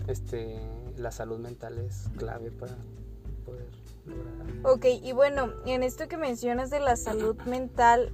este, 0.08 0.60
la 0.98 1.12
salud 1.12 1.40
mental 1.40 1.78
es 1.80 2.10
clave 2.18 2.52
para 2.52 2.78
poder 3.46 3.68
lograr. 4.06 4.76
Ok, 4.76 4.86
y 5.04 5.12
bueno, 5.14 5.52
en 5.66 5.84
esto 5.84 6.08
que 6.08 6.18
mencionas 6.18 6.70
de 6.70 6.80
la 6.80 6.96
salud 6.96 7.36
mental, 7.46 8.14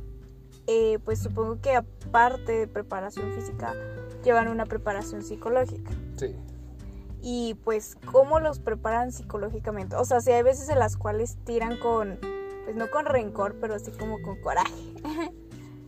eh, 0.68 1.00
pues 1.04 1.20
supongo 1.20 1.60
que 1.62 1.76
aparte 1.76 2.52
de 2.52 2.68
preparación 2.68 3.32
física, 3.34 3.74
llevan 4.24 4.48
una 4.48 4.66
preparación 4.66 5.24
psicológica. 5.24 5.92
Sí, 6.16 6.36
Y 7.22 7.56
pues, 7.64 7.96
¿cómo 8.12 8.40
los 8.40 8.60
preparan 8.60 9.12
psicológicamente? 9.12 9.96
O 9.96 10.06
sea, 10.06 10.22
si 10.22 10.32
hay 10.32 10.44
veces 10.44 10.70
en 10.70 10.80
las 10.80 10.98
cuales 10.98 11.38
tiran 11.46 11.78
con, 11.80 12.20
pues 12.66 12.76
no 12.76 12.90
con 12.90 13.06
rencor, 13.06 13.56
pero 13.60 13.76
así 13.76 13.92
como 13.92 14.22
con 14.22 14.40
coraje. 14.42 14.94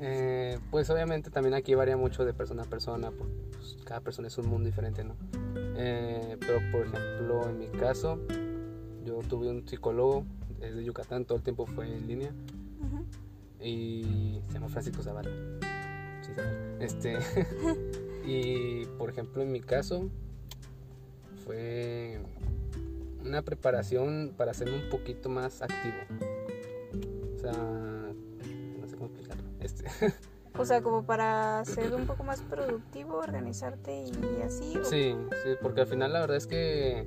Eh, 0.05 0.59
pues 0.69 0.89
obviamente 0.89 1.29
también 1.29 1.53
aquí 1.53 1.75
varía 1.75 1.95
mucho 1.95 2.25
de 2.25 2.33
persona 2.33 2.63
a 2.63 2.65
persona, 2.65 3.09
porque 3.11 3.33
pues, 3.53 3.77
cada 3.85 4.01
persona 4.01 4.27
es 4.27 4.37
un 4.37 4.47
mundo 4.47 4.65
diferente, 4.65 5.05
¿no? 5.05 5.15
Eh, 5.77 6.35
pero 6.41 6.59
por 6.73 6.81
ejemplo, 6.81 7.47
en 7.47 7.57
mi 7.57 7.67
caso, 7.67 8.19
yo 9.05 9.19
tuve 9.19 9.49
un 9.49 9.65
psicólogo 9.65 10.25
es 10.59 10.75
de 10.75 10.83
Yucatán, 10.83 11.23
todo 11.23 11.37
el 11.37 11.43
tiempo 11.43 11.65
fue 11.65 11.85
en 11.85 12.05
línea 12.07 12.31
y 13.61 14.41
se 14.47 14.53
llama 14.53 14.67
Francisco 14.67 15.01
Zavala. 15.01 15.29
Sí, 16.21 16.33
Zavala. 16.35 16.83
Este, 16.83 17.17
y 18.25 18.85
por 18.97 19.09
ejemplo, 19.09 19.41
en 19.41 19.53
mi 19.53 19.61
caso, 19.61 20.09
fue 21.45 22.19
una 23.23 23.41
preparación 23.41 24.33
para 24.35 24.51
hacerme 24.51 24.83
un 24.83 24.89
poquito 24.89 25.29
más 25.29 25.61
activo. 25.61 25.95
O 27.35 27.39
sea, 27.39 27.92
Este, 29.63 29.85
O 30.55 30.65
sea, 30.65 30.83
como 30.83 31.03
para 31.03 31.65
ser 31.65 31.95
un 31.95 32.05
poco 32.05 32.23
más 32.23 32.41
productivo, 32.41 33.15
organizarte 33.17 34.03
y 34.05 34.41
así. 34.43 34.77
¿o? 34.77 34.83
sí, 34.85 35.15
sí, 35.43 35.49
porque 35.59 35.81
al 35.81 35.87
final 35.87 36.13
la 36.13 36.19
verdad 36.19 36.37
es 36.37 36.45
que 36.45 36.99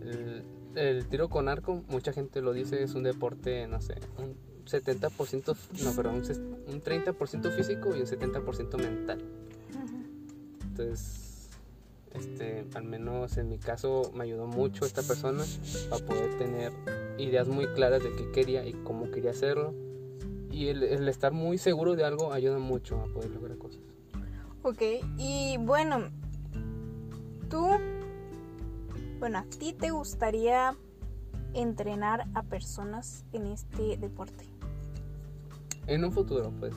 el, 0.00 0.44
el 0.76 1.06
tiro 1.06 1.28
con 1.28 1.48
arco, 1.48 1.82
mucha 1.88 2.12
gente 2.12 2.40
lo 2.40 2.52
dice, 2.52 2.84
es 2.84 2.94
un 2.94 3.02
deporte, 3.02 3.66
no 3.66 3.80
sé, 3.80 3.96
un 4.16 4.36
70%, 4.64 5.56
no, 5.82 5.92
perdón, 5.96 6.14
un 6.14 6.22
ses- 6.22 6.38
un 6.38 6.80
30% 6.80 7.50
físico 7.50 7.96
y 7.96 8.00
un 8.00 8.06
70% 8.06 8.76
mental. 8.78 9.18
Entonces, 10.62 11.48
este, 12.12 12.64
al 12.74 12.84
menos 12.84 13.36
en 13.38 13.48
mi 13.48 13.58
caso 13.58 14.12
me 14.14 14.22
ayudó 14.22 14.46
mucho 14.46 14.86
esta 14.86 15.02
persona 15.02 15.42
para 15.90 16.04
poder 16.06 16.38
tener 16.38 16.70
ideas 17.18 17.48
muy 17.48 17.66
claras 17.74 18.04
de 18.04 18.14
qué 18.14 18.30
quería 18.30 18.64
y 18.64 18.72
cómo 18.84 19.10
quería 19.10 19.32
hacerlo. 19.32 19.74
Y 20.52 20.68
el, 20.68 20.82
el 20.82 21.08
estar 21.08 21.32
muy 21.32 21.58
seguro 21.58 21.96
de 21.96 22.04
algo 22.04 22.32
ayuda 22.32 22.58
mucho 22.58 23.00
a 23.00 23.06
poder 23.06 23.30
lograr 23.30 23.58
cosas. 23.58 23.80
Ok, 24.62 24.82
y 25.18 25.56
bueno, 25.58 26.10
tú, 27.48 27.66
bueno, 29.18 29.38
¿a 29.38 29.44
ti 29.44 29.72
te 29.72 29.90
gustaría 29.90 30.76
entrenar 31.54 32.26
a 32.34 32.42
personas 32.44 33.24
en 33.32 33.46
este 33.46 33.96
deporte? 33.96 34.46
En 35.88 36.04
un 36.04 36.12
futuro, 36.12 36.52
pues, 36.60 36.74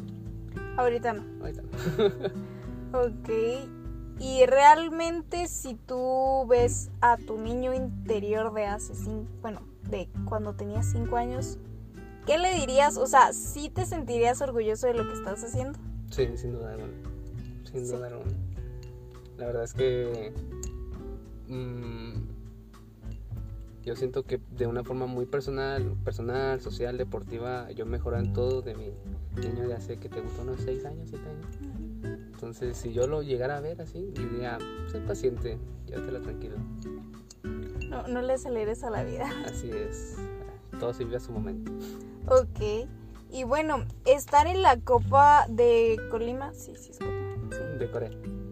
Ahorita 0.78 1.14
no. 1.14 1.24
ahorita 1.46 1.62
no. 1.62 2.46
Ok, 3.00 3.30
y 4.20 4.46
realmente 4.46 5.48
si 5.48 5.76
tú 5.76 6.46
ves 6.48 6.90
a 7.02 7.18
tu 7.18 7.38
niño 7.38 7.74
interior 7.74 8.54
de 8.54 8.66
hace 8.66 8.96
cinco, 8.96 9.30
bueno, 9.42 9.62
de 9.90 10.10
cuando 10.24 10.54
tenías 10.54 10.92
cinco 10.92 11.18
años, 11.18 11.60
¿qué 12.26 12.38
le 12.38 12.54
dirías? 12.56 12.98
O 12.98 13.08
sea, 13.08 13.34
¿sí 13.34 13.70
te 13.70 13.86
sentirías 13.86 14.42
orgulloso 14.42 14.88
de 14.88 14.94
lo 14.94 15.08
que 15.08 15.14
estás 15.14 15.44
haciendo? 15.44 15.78
Sí, 16.12 16.28
sin 16.36 16.54
duda 16.54 16.74
alguna. 16.74 16.94
Sin 17.72 17.86
Sí. 17.86 17.92
duda 17.94 18.08
alguna. 18.08 18.32
La 19.38 19.46
verdad 19.48 19.64
es 19.64 19.74
que 19.74 20.34
mm, 21.48 22.14
yo 23.84 23.96
siento 23.96 24.24
que 24.24 24.40
de 24.58 24.66
una 24.68 24.84
forma 24.84 25.06
muy 25.06 25.26
personal, 25.26 25.96
personal, 26.04 26.62
social, 26.62 26.98
deportiva, 26.98 27.70
yo 27.72 27.86
mejoré 27.86 28.20
en 28.20 28.34
todo 28.34 28.62
de 28.62 28.76
mi 28.76 28.92
niño 29.42 29.68
de 29.68 29.74
hace 29.76 29.98
que 29.98 30.10
te 30.10 30.22
gustó 30.22 30.42
unos 30.44 30.62
6 30.62 30.86
años, 30.86 31.10
7 31.10 31.24
años. 31.30 31.46
Entonces, 32.34 32.78
si 32.78 32.94
yo 32.94 33.08
lo 33.08 33.22
llegara 33.24 33.58
a 33.58 33.60
ver 33.60 33.82
así, 33.82 34.12
diría, 34.16 34.58
sé 34.92 35.00
paciente, 35.00 35.58
llévatela 35.88 36.22
tranquilo. 36.22 36.56
No, 37.90 38.08
no 38.08 38.22
le 38.22 38.34
aceleres 38.34 38.84
a 38.84 38.90
la 38.90 39.04
vida. 39.04 39.30
Así 39.46 39.70
es. 39.70 40.16
Todo 40.80 40.94
sirve 40.94 41.18
a 41.18 41.20
su 41.20 41.32
momento. 41.32 41.72
Ok. 42.28 42.88
Y 43.32 43.44
bueno, 43.44 43.86
estar 44.06 44.48
en 44.48 44.62
la 44.62 44.78
Copa 44.80 45.46
de 45.50 45.98
Colima. 46.10 46.54
Sí, 46.54 46.74
sí, 46.76 46.92
es 46.92 47.00
Copa. 47.00 47.12
Sí. 47.52 47.78
De 47.80 47.92
Corea. 47.92 48.10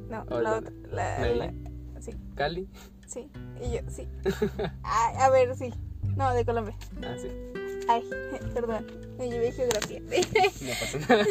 No, 0.10 0.26
¿O 0.30 0.40
la 0.42 0.58
otra. 0.58 0.72
La, 0.92 1.20
la- 1.34 1.54
sí, 2.02 2.12
Cali. 2.36 2.68
sí. 3.08 3.30
Y 3.62 3.72
yo, 3.74 3.80
sí. 3.90 4.08
Ah, 4.84 5.14
a 5.26 5.30
ver, 5.30 5.56
sí. 5.56 5.74
No, 6.16 6.34
de 6.34 6.46
Colombia. 6.46 6.76
Ah, 7.04 7.16
sí. 7.18 7.30
Ay, 7.90 8.04
perdón. 8.54 8.86
Me 9.18 9.30
llevé 9.30 9.52
geografía. 9.52 10.00
No 10.62 10.70
pasa 10.80 11.00
nada. 11.10 11.26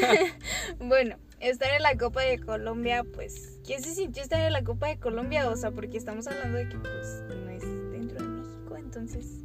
bueno, 0.81 1.17
estar 1.41 1.71
en 1.75 1.83
la 1.83 1.97
Copa 1.97 2.23
de 2.23 2.39
Colombia, 2.41 3.05
pues. 3.15 3.59
¿Qué 3.67 3.81
se 3.81 3.95
sintió 3.95 4.23
estar 4.23 4.41
en 4.41 4.53
la 4.53 4.65
Copa 4.65 4.89
de 4.89 4.99
Colombia? 4.99 5.49
O 5.51 5.57
sea, 5.57 5.71
porque 5.71 5.99
estamos 5.99 6.27
hablando 6.27 6.59
de 6.59 6.69
que, 6.69 6.79
pues, 6.79 7.23
no 7.29 7.51
es 7.51 7.63
dentro 7.93 8.19
de 8.19 8.29
México, 8.29 8.77
entonces. 8.77 9.42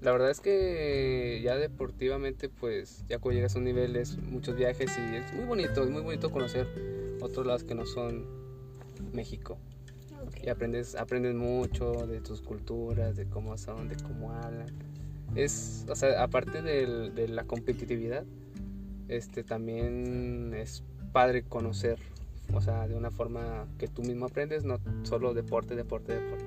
La 0.00 0.12
verdad 0.12 0.30
es 0.30 0.40
que 0.40 1.40
ya 1.42 1.56
deportivamente, 1.56 2.48
pues 2.48 3.04
ya 3.08 3.18
cuando 3.18 3.36
llegas 3.36 3.56
a 3.56 3.58
un 3.58 3.64
nivel 3.64 3.96
es 3.96 4.16
muchos 4.18 4.54
viajes 4.56 4.90
y 4.96 5.16
es 5.16 5.32
muy 5.34 5.44
bonito, 5.44 5.82
es 5.82 5.90
muy 5.90 6.02
bonito 6.02 6.30
conocer 6.30 6.68
otros 7.20 7.44
lados 7.46 7.64
que 7.64 7.74
no 7.74 7.84
son 7.84 8.24
México. 9.12 9.58
ok. 10.26 10.44
Y 10.44 10.48
aprendes, 10.50 10.94
aprendes 10.94 11.34
mucho 11.34 12.06
de 12.06 12.20
tus 12.20 12.42
culturas, 12.42 13.16
de 13.16 13.26
cómo 13.26 13.56
son, 13.58 13.88
de 13.88 13.96
cómo 13.96 14.32
hablan. 14.32 14.68
Es, 15.34 15.84
o 15.88 15.96
sea, 15.96 16.22
aparte 16.22 16.62
del- 16.62 17.14
de 17.14 17.26
la 17.28 17.44
competitividad, 17.44 18.24
este 19.08 19.42
también 19.42 20.54
es 20.54 20.84
padre 21.12 21.42
conocer, 21.42 21.98
o 22.54 22.60
sea, 22.60 22.86
de 22.86 22.94
una 22.94 23.10
forma 23.10 23.66
que 23.78 23.88
tú 23.88 24.02
mismo 24.02 24.26
aprendes, 24.26 24.62
no 24.64 24.78
solo 25.02 25.34
deporte, 25.34 25.74
deporte, 25.74 26.14
deporte. 26.14 26.44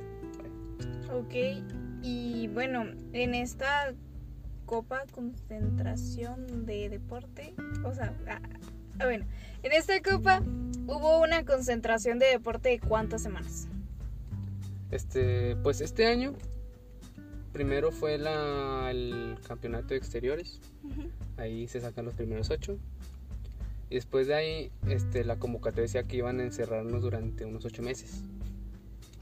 Ok, 1.14 1.64
y 2.02 2.48
bueno, 2.48 2.86
en 3.14 3.36
esta 3.36 3.94
copa 4.66 5.04
concentración 5.12 6.66
de 6.66 6.90
deporte, 6.90 7.54
o 7.84 7.94
sea, 7.94 8.18
ah, 8.28 8.40
ah, 9.00 9.06
bueno, 9.06 9.26
en 9.64 9.72
esta 9.74 10.02
copa 10.02 10.42
hubo 10.88 11.22
una 11.22 11.44
concentración 11.46 12.20
de 12.20 12.28
deporte 12.28 12.70
de 12.70 12.80
cuántas 12.80 13.22
semanas. 13.22 13.68
Este, 14.92 15.56
pues 15.58 15.82
este 15.82 16.08
año 16.08 16.34
primero 17.52 17.92
fue 17.92 18.18
la, 18.18 18.90
el 18.92 19.38
campeonato 19.48 19.90
de 19.90 19.98
exteriores. 19.98 20.60
Ahí 21.38 21.68
se 21.68 21.82
sacan 21.82 22.06
los 22.06 22.14
primeros 22.14 22.50
ocho. 22.50 22.78
Y 23.90 23.96
después 23.96 24.28
de 24.28 24.36
ahí, 24.36 24.72
este, 24.88 25.26
la 25.26 25.38
convocatoria 25.38 25.84
decía 25.84 26.04
que 26.04 26.18
iban 26.18 26.40
a 26.40 26.44
encerrarnos 26.44 27.02
durante 27.02 27.46
unos 27.46 27.66
ocho 27.66 27.82
meses. 27.82 28.24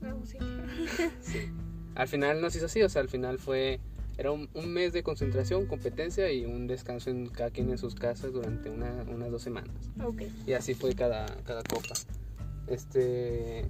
Oh, 0.03 0.23
sí. 1.21 1.49
Al 1.95 2.07
final 2.07 2.41
no 2.41 2.49
se 2.49 2.57
hizo 2.57 2.65
así, 2.67 2.81
o 2.81 2.89
sea, 2.89 3.01
al 3.01 3.09
final 3.09 3.39
fue, 3.39 3.79
era 4.17 4.31
un, 4.31 4.49
un 4.53 4.71
mes 4.73 4.93
de 4.93 5.03
concentración, 5.03 5.65
competencia 5.65 6.31
y 6.31 6.45
un 6.45 6.67
descanso 6.67 7.09
en 7.09 7.27
cada 7.27 7.49
quien 7.49 7.69
en 7.69 7.77
sus 7.77 7.95
casas 7.95 8.31
durante 8.33 8.69
una- 8.69 9.03
unas 9.09 9.31
dos 9.31 9.41
semanas. 9.41 9.75
Ok, 10.03 10.21
Y 10.47 10.53
así 10.53 10.73
fue 10.73 10.93
cada, 10.95 11.25
cada 11.45 11.63
copa. 11.63 11.95
Este. 12.67 13.65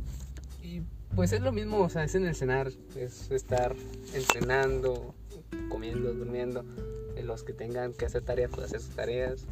Y 0.61 0.81
pues 1.15 1.31
es 1.33 1.41
lo 1.41 1.51
mismo, 1.51 1.79
o 1.79 1.89
sea, 1.89 2.03
es 2.03 2.13
en 2.15 2.25
el 2.25 2.35
cenar, 2.35 2.71
es 2.95 3.31
estar 3.31 3.75
entrenando, 4.13 5.15
comiendo, 5.69 6.13
durmiendo. 6.13 6.63
Eh, 7.15 7.23
Los 7.23 7.43
que 7.43 7.53
tengan 7.53 7.93
que 7.93 8.05
hacer 8.05 8.21
tareas, 8.23 8.51
pues 8.53 8.67
hacer 8.67 8.81
sus 8.81 8.95
tareas, 8.95 9.45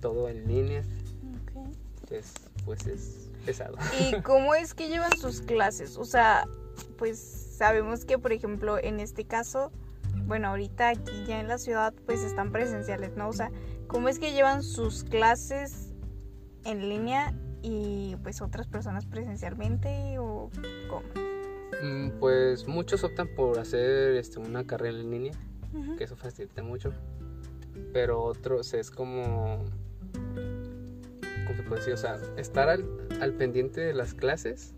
todo 0.00 0.28
en 0.28 0.46
línea. 0.46 0.80
ok. 0.80 1.66
Entonces, 2.02 2.32
pues 2.64 2.86
es 2.86 3.30
pesado. 3.46 3.76
¿Y 4.10 4.20
cómo 4.22 4.54
es 4.54 4.74
que 4.74 4.88
llevan 4.88 5.16
sus 5.18 5.40
clases? 5.40 5.96
O 5.96 6.04
sea, 6.04 6.46
pues 6.98 7.43
sabemos 7.54 8.04
que, 8.04 8.18
por 8.18 8.32
ejemplo, 8.32 8.78
en 8.78 9.00
este 9.00 9.24
caso, 9.24 9.72
bueno, 10.26 10.48
ahorita 10.48 10.90
aquí 10.90 11.24
ya 11.26 11.40
en 11.40 11.48
la 11.48 11.58
ciudad, 11.58 11.94
pues 12.06 12.22
están 12.22 12.52
presenciales, 12.52 13.16
¿no? 13.16 13.28
O 13.28 13.32
sea, 13.32 13.50
¿cómo 13.86 14.08
es 14.08 14.18
que 14.18 14.32
llevan 14.32 14.62
sus 14.62 15.04
clases 15.04 15.92
en 16.64 16.88
línea 16.88 17.34
y 17.62 18.16
pues 18.22 18.40
otras 18.42 18.66
personas 18.66 19.06
presencialmente 19.06 20.18
o 20.18 20.50
cómo? 20.88 21.02
Mm, 21.82 22.10
Pues 22.20 22.66
muchos 22.68 23.04
optan 23.04 23.28
por 23.34 23.58
hacer 23.58 24.16
este, 24.16 24.38
una 24.38 24.66
carrera 24.66 24.98
en 24.98 25.10
línea, 25.10 25.32
que 25.98 26.04
eso 26.04 26.16
facilita 26.16 26.62
mucho. 26.62 26.92
Pero 27.92 28.22
otros 28.22 28.74
es 28.74 28.90
como. 28.90 29.64
¿Cómo 31.46 31.56
se 31.56 31.62
puede 31.64 31.80
decir? 31.80 31.94
O 31.94 31.96
sea, 31.96 32.18
estar 32.36 32.68
al, 32.68 32.84
al 33.20 33.32
pendiente 33.34 33.80
de 33.80 33.92
las 33.92 34.14
clases 34.14 34.74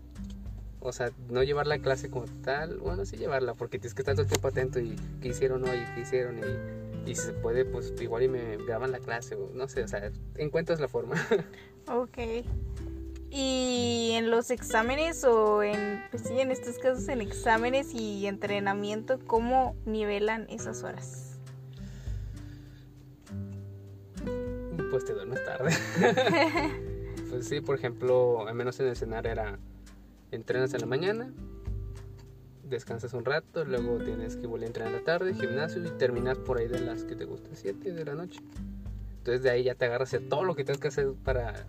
o 0.79 0.91
sea, 0.91 1.11
no 1.29 1.43
llevar 1.43 1.67
la 1.67 1.79
clase 1.79 2.09
como 2.09 2.25
tal, 2.43 2.77
bueno, 2.77 3.05
sí 3.05 3.17
llevarla, 3.17 3.53
porque 3.53 3.79
tienes 3.79 3.93
que 3.93 4.01
estar 4.01 4.15
todo 4.15 4.23
el 4.23 4.29
tiempo 4.29 4.47
atento 4.47 4.79
y 4.79 4.95
qué 5.21 5.29
hicieron 5.29 5.67
hoy, 5.67 5.79
qué 5.95 6.01
hicieron, 6.01 6.39
y, 6.39 7.11
y 7.11 7.15
si 7.15 7.21
se 7.27 7.33
puede, 7.33 7.65
pues 7.65 7.93
igual 7.99 8.23
y 8.23 8.27
me 8.27 8.57
graban 8.57 8.91
la 8.91 8.99
clase, 8.99 9.35
o 9.35 9.49
no 9.53 9.67
sé, 9.67 9.83
o 9.83 9.87
sea, 9.87 10.11
encuentras 10.35 10.79
la 10.79 10.87
forma. 10.87 11.15
Ok. 11.89 12.17
Y 13.29 14.11
en 14.15 14.29
los 14.29 14.51
exámenes 14.51 15.23
o 15.23 15.63
en, 15.63 16.03
pues 16.11 16.23
sí, 16.23 16.39
en 16.39 16.51
estos 16.51 16.77
casos 16.79 17.07
en 17.07 17.21
exámenes 17.21 17.93
y 17.93 18.25
entrenamiento, 18.27 19.19
¿cómo 19.25 19.75
nivelan 19.85 20.47
esas 20.49 20.83
horas? 20.83 21.39
Pues 24.89 25.05
te 25.05 25.13
duermes 25.13 25.43
tarde. 25.43 25.71
pues 27.29 27.47
sí, 27.47 27.61
por 27.61 27.77
ejemplo, 27.77 28.47
al 28.47 28.55
menos 28.55 28.79
en 28.79 28.87
el 28.87 28.93
escenario 28.93 29.31
era, 29.31 29.59
entrenas 30.31 30.73
en 30.73 30.81
la 30.81 30.87
mañana, 30.87 31.33
descansas 32.63 33.13
un 33.13 33.25
rato, 33.25 33.65
luego 33.65 33.97
tienes 33.99 34.35
que 34.35 34.47
volver 34.47 34.65
a 34.65 34.67
entrenar 34.67 34.93
en 34.93 34.99
la 34.99 35.05
tarde, 35.05 35.33
gimnasio 35.33 35.83
y 35.85 35.89
terminas 35.97 36.37
por 36.37 36.57
ahí 36.57 36.67
de 36.67 36.79
las 36.79 37.03
que 37.03 37.15
te 37.15 37.25
gustan, 37.25 37.55
7 37.55 37.93
de 37.93 38.05
la 38.05 38.13
noche. 38.13 38.39
Entonces 39.19 39.43
de 39.43 39.49
ahí 39.49 39.63
ya 39.63 39.75
te 39.75 39.85
agarras 39.85 40.13
a 40.13 40.19
todo 40.19 40.43
lo 40.43 40.55
que 40.55 40.63
tienes 40.63 40.81
que 40.81 40.87
hacer 40.87 41.13
para 41.23 41.65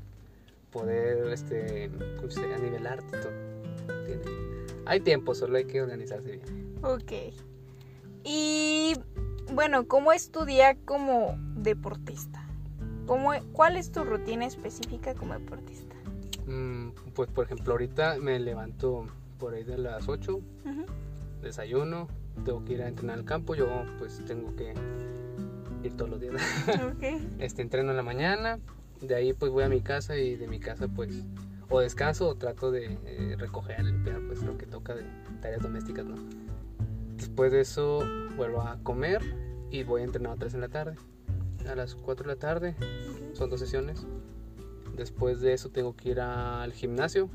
poder 0.71 1.33
este, 1.33 1.90
¿cómo 2.16 2.31
se 2.31 2.42
llama? 2.42 2.59
nivelarte 2.59 3.18
todo. 3.18 3.33
¿Entiendes? 4.01 4.29
Hay 4.87 5.01
tiempo, 5.01 5.35
solo 5.35 5.57
hay 5.57 5.64
que 5.64 5.83
organizarse 5.83 6.31
bien. 6.31 6.79
Ok. 6.83 7.12
Y 8.25 8.94
bueno, 9.53 9.87
¿cómo 9.87 10.12
es 10.12 10.31
tu 10.31 10.44
día 10.44 10.77
como 10.85 11.37
deportista? 11.57 12.44
¿Cómo, 13.07 13.33
¿Cuál 13.53 13.77
es 13.77 13.90
tu 13.90 14.05
rutina 14.05 14.47
específica 14.47 15.14
como 15.14 15.35
deportista? 15.35 15.88
Mm, 16.48 16.90
pues 17.14 17.30
por 17.30 17.44
ejemplo, 17.44 17.72
ahorita 17.72 18.16
me 18.20 18.38
levanto 18.38 19.06
por 19.38 19.54
ahí 19.54 19.64
de 19.64 19.78
las 19.78 20.08
8, 20.08 20.37
Ujú. 20.37 20.84
desayuno, 21.42 22.08
tengo 22.44 22.64
que 22.64 22.72
ir 22.72 22.82
a 22.82 22.88
entrenar 22.88 23.18
al 23.18 23.24
campo, 23.24 23.54
yo 23.54 23.68
pues 23.98 24.22
tengo 24.26 24.54
que 24.56 24.72
ir 25.84 25.96
todos 25.96 26.11
los 26.11 26.20
días. 26.20 26.34
Este 27.38 27.62
entreno 27.62 27.90
en 27.90 27.96
la 27.96 28.02
mañana, 28.02 28.58
de 29.00 29.14
ahí 29.14 29.32
pues 29.34 29.52
voy 29.52 29.64
a 29.64 29.68
mi 29.68 29.80
casa 29.80 30.16
y 30.16 30.37
de 30.37 30.48
mi 30.48 30.58
casa 30.58 30.88
pues 30.88 31.22
o 31.70 31.80
descanso 31.80 32.28
o 32.28 32.34
trato 32.34 32.70
de 32.70 32.98
eh, 33.04 33.37
recoger, 33.38 33.84
limpiar 33.84 34.20
pues 34.26 34.42
lo 34.42 34.56
que 34.56 34.66
toca 34.66 34.94
de 34.94 35.04
tareas 35.42 35.62
domésticas, 35.62 36.06
¿no? 36.06 36.16
Después 37.16 37.52
de 37.52 37.61
eso 37.61 38.00
vuelvo 38.37 38.62
a 38.62 38.78
comer 38.82 39.20
y 39.70 39.82
voy 39.82 40.00
a 40.00 40.04
entrenar 40.04 40.32
otra 40.32 40.46
vez 40.46 40.54
en 40.54 40.62
la 40.62 40.68
tarde. 40.68 40.96
A 41.68 41.74
las 41.74 41.94
4 41.94 42.24
de 42.26 42.34
la 42.34 42.38
tarde, 42.38 42.74
son 43.34 43.50
dos 43.50 43.61
sesiones. 43.61 44.06
Después 44.98 45.40
de 45.40 45.52
eso 45.54 45.70
tengo 45.70 45.94
que 45.96 46.11
ir 46.11 46.20
al 46.20 46.72
gimnasio 46.72 47.30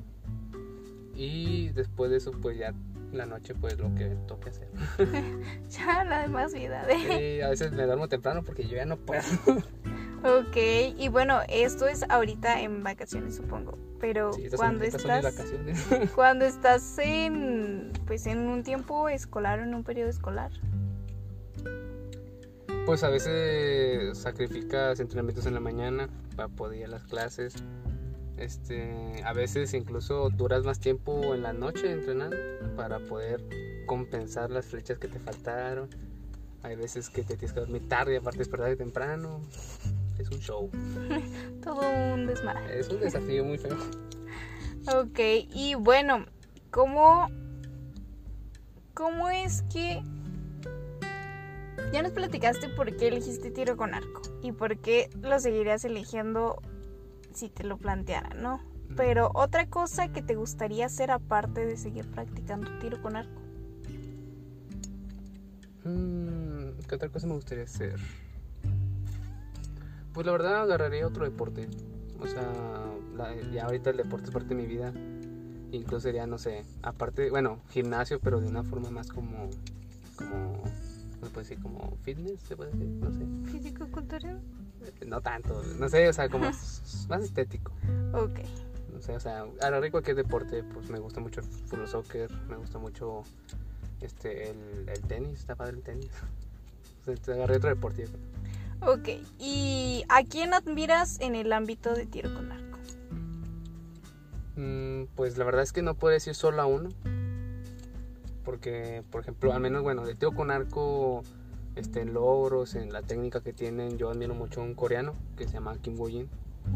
y 1.15 1.69
después 1.69 2.11
de 2.11 2.17
eso 2.17 2.31
pues 2.31 2.57
ya 2.57 2.73
la 3.13 3.25
noche 3.25 3.55
pues 3.55 3.77
lo 3.79 3.93
que 3.95 4.17
toque 4.27 4.49
hacer. 4.49 4.67
Ya 5.69 6.03
la 6.03 6.23
demás 6.23 6.53
vida 6.53 6.85
de... 6.85 7.37
Y 7.37 7.41
a 7.41 7.49
veces 7.49 7.71
me 7.71 7.85
duermo 7.85 8.07
temprano 8.09 8.43
porque 8.43 8.67
yo 8.67 8.75
ya 8.75 8.85
no 8.85 8.97
puedo. 8.97 9.21
Ok, 10.25 10.55
y 10.97 11.09
bueno, 11.09 11.41
esto 11.49 11.87
es 11.87 12.03
ahorita 12.09 12.61
en 12.61 12.81
vacaciones, 12.83 13.35
supongo. 13.35 13.77
Pero 13.99 14.33
Sí, 14.33 14.47
cuando 14.55 14.83
estás 14.85 15.23
vacaciones. 15.23 15.85
cuando 16.15 16.45
estás 16.45 16.97
en 16.99 17.91
pues 18.05 18.25
en 18.27 18.39
un 18.49 18.63
tiempo 18.63 19.09
escolar 19.09 19.59
o 19.59 19.63
en 19.63 19.73
un 19.73 19.83
periodo 19.83 20.09
escolar. 20.09 20.51
Pues 22.85 23.01
a 23.03 23.09
veces 23.09 24.17
sacrificas 24.17 24.99
entrenamientos 24.99 25.45
en 25.45 25.53
la 25.53 25.61
mañana 25.61 26.09
para 26.35 26.49
poder 26.49 26.79
ir 26.79 26.85
a 26.85 26.89
las 26.89 27.03
clases. 27.03 27.55
Este, 28.35 29.23
a 29.23 29.31
veces 29.31 29.73
incluso 29.73 30.29
duras 30.29 30.65
más 30.65 30.81
tiempo 30.81 31.33
en 31.33 31.43
la 31.43 31.53
noche 31.53 31.89
entrenando 31.89 32.35
para 32.75 32.99
poder 32.99 33.41
compensar 33.85 34.51
las 34.51 34.65
flechas 34.65 34.99
que 34.99 35.07
te 35.07 35.17
faltaron. 35.17 35.89
Hay 36.61 36.75
veces 36.75 37.09
que 37.09 37.23
te 37.23 37.37
tienes 37.37 37.53
que 37.53 37.61
dormir 37.61 37.87
tarde 37.87 38.15
y 38.15 38.17
aparte 38.17 38.39
despertar 38.39 38.75
temprano. 38.75 39.41
Es 40.19 40.29
un 40.29 40.39
show. 40.39 40.69
Todo 41.63 41.89
un 42.13 42.27
desmadre. 42.27 42.79
Es 42.79 42.89
un 42.89 42.99
desafío 42.99 43.45
muy 43.45 43.57
feo. 43.57 43.77
Ok, 44.93 45.19
y 45.53 45.75
bueno, 45.75 46.25
¿cómo, 46.69 47.29
cómo 48.93 49.29
es 49.29 49.61
que 49.71 50.03
ya 51.93 52.01
nos 52.01 52.11
platicaste 52.11 52.67
por 52.69 52.95
qué 52.97 53.07
elegiste 53.07 53.51
tiro 53.51 53.77
con 53.77 53.93
arco 53.93 54.21
y 54.41 54.51
por 54.51 54.77
qué 54.79 55.09
lo 55.21 55.39
seguirías 55.39 55.85
eligiendo 55.85 56.59
si 57.33 57.49
te 57.49 57.63
lo 57.63 57.77
planteara, 57.77 58.29
¿no? 58.35 58.59
Pero 58.97 59.31
otra 59.33 59.67
cosa 59.67 60.07
que 60.11 60.21
te 60.21 60.35
gustaría 60.35 60.85
hacer 60.87 61.09
aparte 61.11 61.65
de 61.65 61.77
seguir 61.77 62.05
practicando 62.11 62.69
tiro 62.79 63.01
con 63.01 63.15
arco. 63.15 63.41
Mm, 65.83 66.79
¿Qué 66.87 66.95
otra 66.95 67.09
cosa 67.09 67.27
me 67.27 67.33
gustaría 67.33 67.63
hacer? 67.63 67.95
Pues 70.13 70.25
la 70.25 70.31
verdad 70.31 70.61
agarraría 70.61 71.07
otro 71.07 71.25
deporte. 71.25 71.67
O 72.19 72.27
sea, 72.27 72.43
la- 73.15 73.35
ya 73.51 73.65
ahorita 73.65 73.89
el 73.89 73.97
deporte 73.97 74.25
es 74.27 74.31
parte 74.31 74.49
de 74.49 74.55
mi 74.55 74.65
vida. 74.67 74.93
Incluso 75.71 76.01
sería, 76.01 76.27
no 76.27 76.37
sé, 76.37 76.63
aparte, 76.83 77.29
bueno, 77.31 77.59
gimnasio, 77.71 78.19
pero 78.19 78.39
de 78.39 78.47
una 78.47 78.63
forma 78.63 78.91
más 78.91 79.09
como, 79.09 79.49
como, 80.15 80.63
¿cómo 81.23 81.29
se 81.29 81.33
puede 81.33 81.47
decir? 81.47 81.63
Como 81.63 81.97
fitness, 82.03 82.41
se 82.41 82.55
puede 82.55 82.71
decir, 82.71 82.87
no 82.87 83.11
sé. 83.11 83.51
¿Físico-cultural? 83.51 84.41
Eh, 84.81 85.05
No 85.05 85.21
tanto, 85.21 85.61
no 85.79 85.89
sé, 85.89 86.09
o 86.09 86.13
sea, 86.13 86.29
como 86.29 86.45
más 86.45 87.23
estético. 87.23 87.71
Ok. 88.13 88.39
No 88.93 89.01
sé, 89.01 89.15
o 89.15 89.19
sea, 89.19 89.41
agarraré 89.61 89.89
cualquier 89.91 90.15
deporte, 90.15 90.63
pues 90.63 90.89
me 90.89 90.99
gusta 90.99 91.19
mucho 91.19 91.39
el 91.39 91.45
fútbol 91.45 91.87
soccer, 91.87 92.31
me 92.47 92.57
gusta 92.57 92.77
mucho 92.79 93.23
este, 94.01 94.51
el, 94.51 94.89
el 94.89 95.01
tenis, 95.01 95.39
está 95.39 95.55
padre 95.55 95.77
el 95.77 95.83
tenis. 95.83 96.11
O 97.01 97.05
sea, 97.05 97.15
te 97.15 97.33
agarré 97.33 97.57
otro 97.57 97.67
deporte. 97.67 98.07
Ok, 98.79 99.09
¿y 99.37 100.05
a 100.07 100.23
quién 100.23 100.53
admiras 100.53 101.19
en 101.19 101.35
el 101.35 101.51
ámbito 101.51 101.93
de 101.93 102.05
tiro 102.05 102.33
con 102.33 102.49
arco? 102.49 102.79
Mm, 104.55 105.07
pues 105.13 105.37
la 105.37 105.43
verdad 105.43 105.63
es 105.63 105.73
que 105.73 105.81
no 105.81 105.95
puedo 105.95 106.13
decir 106.13 106.33
solo 106.33 106.61
a 106.61 106.65
uno. 106.65 106.87
Porque, 108.43 109.03
por 109.11 109.21
ejemplo, 109.21 109.53
al 109.53 109.61
menos, 109.61 109.83
bueno, 109.83 110.05
de 110.05 110.15
tiro 110.15 110.33
con 110.33 110.51
arco, 110.51 111.23
este, 111.75 112.01
en 112.01 112.13
logros, 112.13 112.75
en 112.75 112.91
la 112.91 113.01
técnica 113.01 113.41
que 113.41 113.53
tienen, 113.53 113.97
yo 113.97 114.09
admiro 114.09 114.33
mucho 114.35 114.61
a 114.61 114.63
un 114.63 114.75
coreano 114.75 115.15
que 115.37 115.45
se 115.47 115.53
llama 115.53 115.77
Kim 115.81 115.97
Woo-jin. 115.97 116.27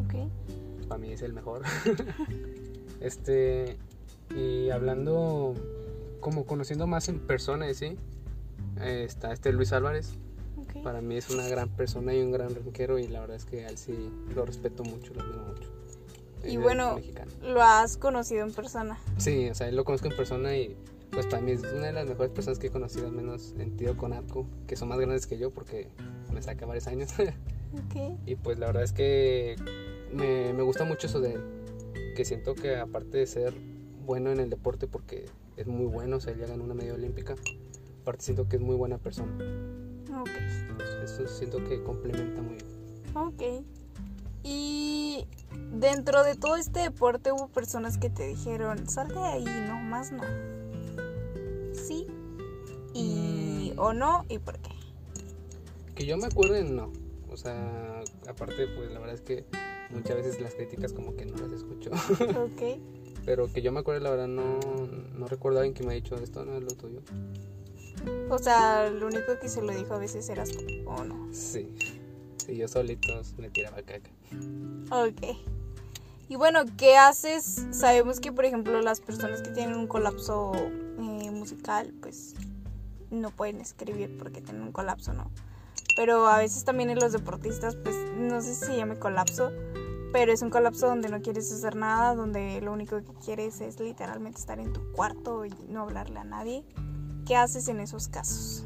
Ok. 0.05 0.87
Para 0.87 0.99
mí 0.99 1.11
es 1.11 1.21
el 1.21 1.33
mejor. 1.33 1.63
este, 3.01 3.77
y 4.35 4.69
hablando, 4.69 5.53
como 6.19 6.45
conociendo 6.45 6.87
más 6.87 7.09
en 7.09 7.19
persona, 7.19 7.71
sí, 7.73 7.97
eh, 8.79 9.03
está 9.05 9.33
este 9.33 9.51
Luis 9.51 9.73
Álvarez. 9.73 10.17
ok. 10.57 10.83
Para 10.83 11.01
mí 11.01 11.17
es 11.17 11.29
una 11.29 11.47
gran 11.47 11.69
persona 11.69 12.13
y 12.13 12.21
un 12.21 12.31
gran 12.31 12.53
ranquero 12.55 12.97
y 12.97 13.07
la 13.07 13.19
verdad 13.21 13.35
es 13.37 13.45
que 13.45 13.65
a 13.65 13.69
él 13.69 13.77
sí 13.77 14.09
lo 14.33 14.45
respeto 14.45 14.83
mucho, 14.83 15.13
lo 15.13 15.21
admiro 15.21 15.43
mucho. 15.43 15.69
Y 16.43 16.57
bueno- 16.57 16.95
mexicano. 16.95 17.31
Lo 17.41 17.61
has 17.61 17.97
conocido 17.97 18.45
en 18.45 18.53
persona. 18.53 18.97
Sí, 19.17 19.49
o 19.49 19.55
sea, 19.55 19.69
lo 19.71 19.83
conozco 19.83 20.07
en 20.07 20.15
persona 20.15 20.55
y 20.55 20.77
pues 21.11 21.25
para 21.27 21.41
mí 21.41 21.51
es 21.51 21.61
una 21.61 21.87
de 21.87 21.93
las 21.93 22.07
mejores 22.07 22.31
personas 22.31 22.59
que 22.59 22.67
he 22.67 22.71
conocido, 22.71 23.07
al 23.07 23.13
menos 23.13 23.55
en 23.57 23.75
tiro 23.77 23.97
con 23.97 24.13
arco, 24.13 24.47
que 24.67 24.75
son 24.75 24.89
más 24.89 24.99
grandes 24.99 25.27
que 25.27 25.37
yo 25.37 25.51
porque 25.51 25.89
me 26.33 26.41
saca 26.41 26.65
varios 26.65 26.87
años. 26.87 27.09
Ok. 27.73 28.17
y 28.25 28.35
pues 28.35 28.57
la 28.57 28.67
verdad 28.67 28.83
es 28.83 28.93
que 28.93 29.57
me, 30.13 30.53
me 30.53 30.63
gusta 30.63 30.85
mucho 30.85 31.07
eso 31.07 31.19
de 31.19 31.33
él, 31.33 31.41
que 32.15 32.23
siento 32.23 32.55
que 32.55 32.77
aparte 32.77 33.17
de 33.17 33.27
ser 33.27 33.53
bueno 34.05 34.31
en 34.31 34.39
el 34.39 34.49
deporte 34.49 34.87
porque 34.87 35.25
es 35.57 35.67
muy 35.67 35.85
bueno, 35.85 36.15
o 36.15 36.19
sea, 36.21 36.31
él 36.31 36.39
ya 36.39 36.47
ganó 36.47 36.63
una 36.63 36.73
medalla 36.73 36.93
olímpica, 36.93 37.35
aparte 38.01 38.23
siento 38.23 38.47
que 38.47 38.55
es 38.55 38.61
muy 38.61 38.77
buena 38.77 38.97
persona. 38.97 39.31
Ok. 40.17 40.29
Eso 41.03 41.27
siento 41.27 41.61
que 41.65 41.83
complementa 41.83 42.41
muy 42.41 42.55
bien. 42.55 42.65
Ok. 43.15 43.65
Y 44.43 45.27
dentro 45.73 46.23
de 46.23 46.35
todo 46.35 46.55
este 46.55 46.79
deporte 46.79 47.31
hubo 47.31 47.49
personas 47.49 47.97
que 47.97 48.09
te 48.09 48.27
dijeron, 48.27 48.87
sal 48.87 49.09
de 49.09 49.19
ahí, 49.19 49.45
no, 49.67 49.75
más 49.81 50.11
no. 50.11 50.23
Y 52.97 53.73
Mm. 53.75 53.79
o 53.79 53.93
no, 53.93 54.25
y 54.29 54.39
por 54.39 54.57
qué. 54.59 54.71
Que 55.95 56.05
yo 56.05 56.17
me 56.17 56.25
acuerde, 56.27 56.63
no. 56.63 56.91
O 57.29 57.37
sea, 57.37 58.01
aparte, 58.27 58.67
pues 58.75 58.91
la 58.91 58.99
verdad 58.99 59.15
es 59.15 59.21
que 59.21 59.45
muchas 59.91 60.15
veces 60.17 60.41
las 60.41 60.53
críticas 60.55 60.93
como 60.93 61.15
que 61.15 61.25
no 61.25 61.37
las 61.37 61.51
escucho. 61.51 61.91
Ok. 62.39 62.79
Pero 63.25 63.51
que 63.51 63.61
yo 63.61 63.73
me 63.73 63.81
acuerde, 63.81 63.99
la 63.99 64.09
verdad, 64.11 64.27
no, 64.27 64.59
no 65.17 65.27
recuerdo 65.27 65.59
a 65.59 65.61
alguien 65.61 65.73
que 65.73 65.83
me 65.83 65.91
ha 65.91 65.95
dicho 65.95 66.15
esto 66.15 66.45
no 66.45 66.55
es 66.57 66.63
lo 66.63 66.69
tuyo. 66.75 67.01
O 68.29 68.37
sea, 68.39 68.89
lo 68.89 69.07
único 69.07 69.37
que 69.41 69.49
se 69.49 69.61
lo 69.61 69.73
dijo 69.73 69.93
a 69.95 69.97
veces 69.97 70.29
eras 70.29 70.49
tú, 70.51 70.63
o 70.85 71.03
no. 71.03 71.27
Sí. 71.33 71.67
Sí, 72.37 72.55
yo 72.55 72.67
solito 72.69 73.21
me 73.37 73.49
tiraba 73.49 73.81
caca. 73.81 74.09
Ok. 74.91 75.35
Y 76.29 76.35
bueno, 76.37 76.61
¿qué 76.77 76.95
haces? 76.95 77.65
Sabemos 77.71 78.21
que, 78.21 78.31
por 78.31 78.45
ejemplo, 78.45 78.81
las 78.81 79.01
personas 79.01 79.41
que 79.41 79.49
tienen 79.51 79.75
un 79.75 79.87
colapso 79.87 80.53
eh, 80.55 81.31
musical, 81.31 81.93
pues 82.01 82.33
no 83.11 83.31
pueden 83.31 83.61
escribir 83.61 84.17
porque 84.17 84.41
tienen 84.41 84.63
un 84.63 84.71
colapso, 84.71 85.13
¿no? 85.13 85.31
Pero 85.95 86.27
a 86.27 86.37
veces 86.37 86.63
también 86.63 86.89
en 86.89 86.99
los 86.99 87.11
deportistas, 87.11 87.75
pues 87.75 87.95
no 88.15 88.41
sé 88.41 88.53
si 88.53 88.65
se 88.65 88.77
llame 88.77 88.99
colapso, 88.99 89.51
pero 90.13 90.31
es 90.31 90.41
un 90.41 90.49
colapso 90.49 90.87
donde 90.87 91.09
no 91.09 91.21
quieres 91.21 91.51
hacer 91.51 91.75
nada, 91.75 92.15
donde 92.15 92.61
lo 92.61 92.71
único 92.71 92.97
que 92.97 93.13
quieres 93.25 93.61
es 93.61 93.79
literalmente 93.79 94.39
estar 94.39 94.59
en 94.59 94.73
tu 94.73 94.91
cuarto 94.91 95.45
y 95.45 95.53
no 95.69 95.83
hablarle 95.83 96.19
a 96.19 96.23
nadie. 96.23 96.63
¿Qué 97.25 97.35
haces 97.35 97.67
en 97.67 97.79
esos 97.79 98.07
casos? 98.07 98.65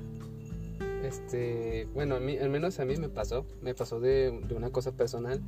Este, 1.04 1.88
bueno, 1.94 2.16
a 2.16 2.20
mí, 2.20 2.38
al 2.38 2.50
menos 2.50 2.80
a 2.80 2.86
mí 2.86 2.96
me 2.98 3.10
pasó, 3.10 3.46
me 3.62 3.74
pasó 3.74 4.00
de, 4.00 4.40
de 4.48 4.54
una 4.54 4.70
cosa 4.70 4.92
personal 4.92 5.42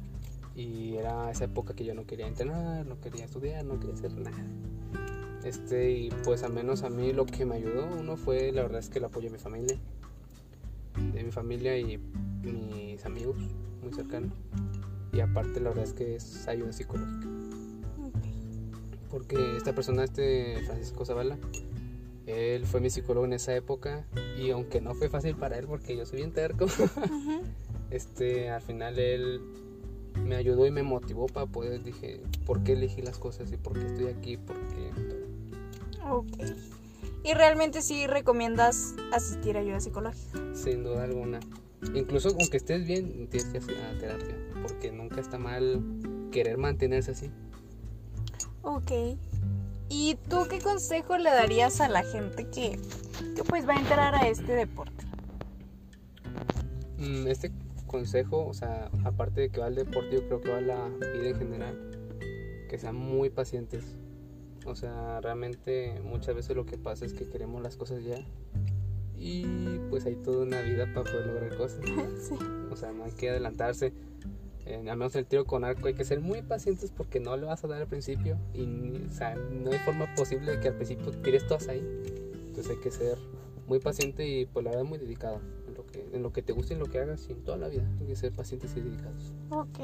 y 0.56 0.95
era 0.95 1.29
esa 1.32 1.45
época 1.45 1.75
que 1.75 1.84
yo 1.84 1.93
no 1.93 2.06
quería 2.06 2.27
entrenar, 2.27 2.86
no 2.86 2.99
quería 2.99 3.25
estudiar, 3.25 3.63
no 3.65 3.79
quería 3.79 3.95
hacer 3.95 4.13
nada. 4.13 4.38
Este, 5.43 5.91
y 5.91 6.10
pues 6.23 6.43
al 6.43 6.53
menos 6.53 6.84
a 6.84 6.89
mí 6.89 7.12
lo 7.12 7.25
que 7.25 7.45
me 7.45 7.56
ayudó, 7.56 7.86
uno 7.86 8.15
fue, 8.15 8.51
la 8.51 8.62
verdad 8.62 8.79
es 8.79 8.89
que 8.89 8.99
el 8.99 9.06
apoyo 9.06 9.27
de 9.27 9.34
mi 9.34 9.39
familia, 9.39 9.77
de 11.13 11.23
mi 11.23 11.32
familia 11.32 11.77
y 11.77 11.97
mis 12.43 13.06
amigos 13.06 13.36
muy 13.82 13.93
cercanos. 13.93 14.32
Y 15.12 15.19
aparte 15.19 15.60
la 15.60 15.69
verdad 15.69 15.86
es 15.86 15.93
que 15.93 16.15
es 16.15 16.47
ayuda 16.47 16.71
psicológica. 16.71 17.27
Porque 19.12 19.58
esta 19.58 19.75
persona, 19.75 20.06
este 20.06 20.58
Francisco 20.65 21.06
Zavala, 21.06 21.38
él 22.25 22.65
fue 22.65 22.79
mi 22.79 22.89
psicólogo 22.89 23.25
en 23.25 23.34
esa 23.34 23.56
época 23.56 24.06
y 24.38 24.49
aunque 24.51 24.82
no 24.82 24.95
fue 24.95 25.10
fácil 25.10 25.36
para 25.36 25.60
él 25.60 25.67
porque 25.67 25.95
yo 25.95 26.06
soy 26.06 26.19
bien 26.19 26.32
terco, 26.32 26.65
este, 27.91 28.49
al 28.49 28.62
final 28.62 28.97
él 28.97 29.41
me 30.25 30.36
ayudó 30.36 30.65
y 30.65 30.71
me 30.71 30.84
motivó 30.84 31.27
para 31.27 31.45
poder, 31.45 31.84
dije, 31.84 32.21
¿por 32.45 32.63
qué 32.63 32.73
elegí 32.73 33.01
las 33.01 33.17
cosas 33.17 33.51
y 33.51 33.58
por 33.58 33.73
qué 33.73 33.86
estoy 33.86 34.08
aquí? 34.08 34.38
¿Por 34.38 34.56
qué 34.56 35.12
Ok. 36.13 36.28
¿Y 37.23 37.34
realmente 37.34 37.82
sí 37.82 38.06
recomiendas 38.06 38.95
asistir 39.13 39.58
a 39.58 39.62
ayuda 39.62 39.80
psicológica? 39.80 40.39
Sin 40.54 40.84
duda 40.84 41.04
alguna. 41.04 41.39
Incluso 41.93 42.30
aunque 42.30 42.58
estés 42.58 42.86
bien, 42.86 43.28
tienes 43.30 43.49
que 43.49 43.58
hacer 43.58 43.76
a 43.78 43.97
terapia, 43.97 44.36
porque 44.62 44.91
nunca 44.91 45.21
está 45.21 45.38
mal 45.38 45.82
querer 46.32 46.58
mantenerse 46.58 47.12
así. 47.12 47.32
Ok. 48.62 48.91
¿Y 49.89 50.15
tú 50.30 50.47
qué 50.49 50.60
consejo 50.60 51.17
le 51.17 51.30
darías 51.30 51.82
a 51.82 51.89
la 51.89 52.04
gente 52.04 52.45
que, 52.49 52.80
que 53.36 53.43
pues 53.43 53.67
va 53.67 53.73
a 53.73 53.80
entrar 53.80 54.15
a 54.15 54.28
este 54.28 54.54
deporte? 54.54 55.06
Mm, 56.97 57.28
Este 57.28 57.52
consejo, 57.88 58.45
o 58.47 58.54
sea, 58.54 58.89
aparte 59.04 59.41
de 59.41 59.49
que 59.49 59.60
va 59.60 59.67
al 59.67 59.76
deporte, 59.76 60.15
yo 60.15 60.28
creo 60.28 60.41
que 60.41 60.49
va 60.49 60.58
a 60.58 60.62
la 60.62 60.88
vida 60.89 61.30
en 61.30 61.38
general, 61.38 62.67
que 62.69 62.78
sean 62.80 62.95
muy 62.95 63.30
pacientes. 63.30 63.84
O 64.65 64.76
sea, 64.76 65.19
realmente 65.21 65.99
muchas 66.04 66.36
veces 66.36 66.56
lo 66.56 66.65
que 66.65 66.78
pasa 66.78 67.06
es 67.06 67.13
que 67.13 67.28
queremos 67.28 67.62
las 67.62 67.76
cosas 67.76 68.04
ya 68.04 68.23
y 69.23 69.80
pues 69.89 70.06
hay 70.06 70.15
toda 70.15 70.43
una 70.43 70.62
vida 70.62 70.86
para 70.93 71.10
poder 71.10 71.28
lograr 71.28 71.58
cosas. 71.58 71.80
sí. 72.19 72.36
O 72.71 72.76
sea, 72.76 72.91
no 72.91 73.06
hay 73.06 73.12
que 73.12 73.30
adelantarse. 73.30 73.93
En, 74.65 74.89
al 74.89 74.97
menos 74.97 75.15
en 75.15 75.19
el 75.19 75.26
tiro 75.26 75.45
con 75.45 75.63
arco 75.63 75.88
hay 75.88 75.93
que 75.93 76.06
ser 76.06 76.21
muy 76.21 76.41
pacientes 76.41 76.91
porque 76.91 77.19
no 77.19 77.36
le 77.36 77.45
vas 77.45 77.63
a 77.63 77.67
dar 77.67 77.82
al 77.82 77.88
principio 77.88 78.38
y 78.54 79.06
o 79.10 79.12
sea, 79.12 79.36
no 79.36 79.71
hay 79.71 79.80
forma 79.80 80.13
posible 80.15 80.54
de 80.54 80.60
que 80.62 80.69
al 80.69 80.76
principio 80.76 81.12
tires 81.12 81.45
todas 81.47 81.67
ahí. 81.67 81.86
Entonces 82.47 82.69
hay 82.69 82.82
que 82.82 82.91
ser 82.91 83.17
muy 83.67 83.80
paciente 83.80 84.28
y 84.28 84.45
pues 84.45 84.63
la 84.63 84.71
verdad 84.71 84.86
muy 84.86 84.97
dedicado 84.97 85.41
en 85.67 85.73
lo 85.73 85.86
que, 85.86 86.10
en 86.13 86.23
lo 86.23 86.32
que 86.32 86.41
te 86.41 86.54
guste 86.54 86.73
y 86.73 86.76
en 86.76 86.80
lo 86.80 86.86
que 86.88 86.99
hagas 86.99 87.28
y 87.30 87.34
en 87.34 87.43
toda 87.43 87.58
la 87.58 87.67
vida. 87.67 87.89
Hay 87.99 88.08
que 88.08 88.15
ser 88.15 88.34
pacientes 88.34 88.76
y 88.76 88.82
dedicados. 88.82 89.34
Ok. 89.49 89.80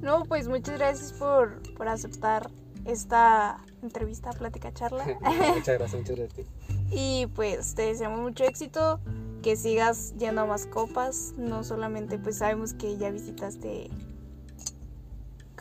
No, 0.00 0.24
pues 0.24 0.48
muchas 0.48 0.78
gracias 0.78 1.12
por, 1.12 1.60
por 1.74 1.88
aceptar 1.88 2.50
esta 2.88 3.58
entrevista, 3.82 4.30
plática, 4.30 4.72
charla. 4.72 5.04
muchas 5.54 5.78
gracias, 5.78 5.94
muchas 5.94 6.16
gracias 6.16 6.32
a 6.32 6.34
ti. 6.36 6.46
y 6.90 7.26
pues 7.34 7.74
te 7.74 7.82
deseamos 7.82 8.20
mucho 8.20 8.44
éxito, 8.44 8.98
que 9.42 9.56
sigas 9.56 10.14
yendo 10.18 10.40
a 10.42 10.46
más 10.46 10.66
copas. 10.66 11.34
No 11.36 11.62
solamente 11.62 12.18
pues 12.18 12.38
sabemos 12.38 12.72
que 12.74 12.96
ya 12.96 13.10
visitaste 13.10 13.88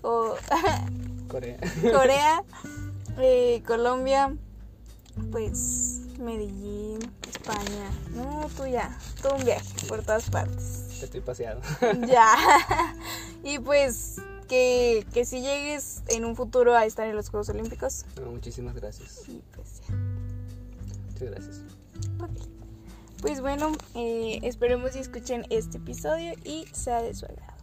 Co- 0.01 0.35
Corea. 1.27 1.57
Corea, 1.93 2.43
eh, 3.19 3.61
Colombia, 3.67 4.33
pues 5.31 6.01
Medellín, 6.19 6.99
España. 7.29 7.91
No, 8.15 8.47
tú 8.55 8.65
ya, 8.65 8.97
todo 9.21 9.35
un 9.35 9.43
viaje 9.45 9.67
por 9.87 10.01
todas 10.03 10.29
partes. 10.29 11.01
Estoy 11.03 11.21
paseado. 11.21 11.61
ya. 12.07 12.35
y 13.43 13.59
pues 13.59 14.15
que, 14.47 15.05
que 15.13 15.25
si 15.25 15.41
llegues 15.41 16.03
en 16.07 16.25
un 16.25 16.35
futuro 16.35 16.75
a 16.75 16.85
estar 16.85 17.07
en 17.07 17.15
los 17.15 17.29
Juegos 17.29 17.49
Olímpicos. 17.49 18.05
No, 18.19 18.31
muchísimas 18.31 18.75
gracias. 18.75 19.27
Y 19.27 19.41
pues 19.55 19.81
ya. 19.87 19.95
Muchas 21.11 21.29
gracias. 21.29 21.61
Ok. 22.19 22.47
Pues 23.21 23.41
bueno, 23.41 23.71
eh, 23.95 24.39
esperemos 24.43 24.95
y 24.95 24.99
escuchen 24.99 25.45
este 25.49 25.77
episodio 25.77 26.33
y 26.43 26.65
sea 26.71 27.01
de 27.01 27.13
su 27.15 27.25
agrado. 27.25 27.56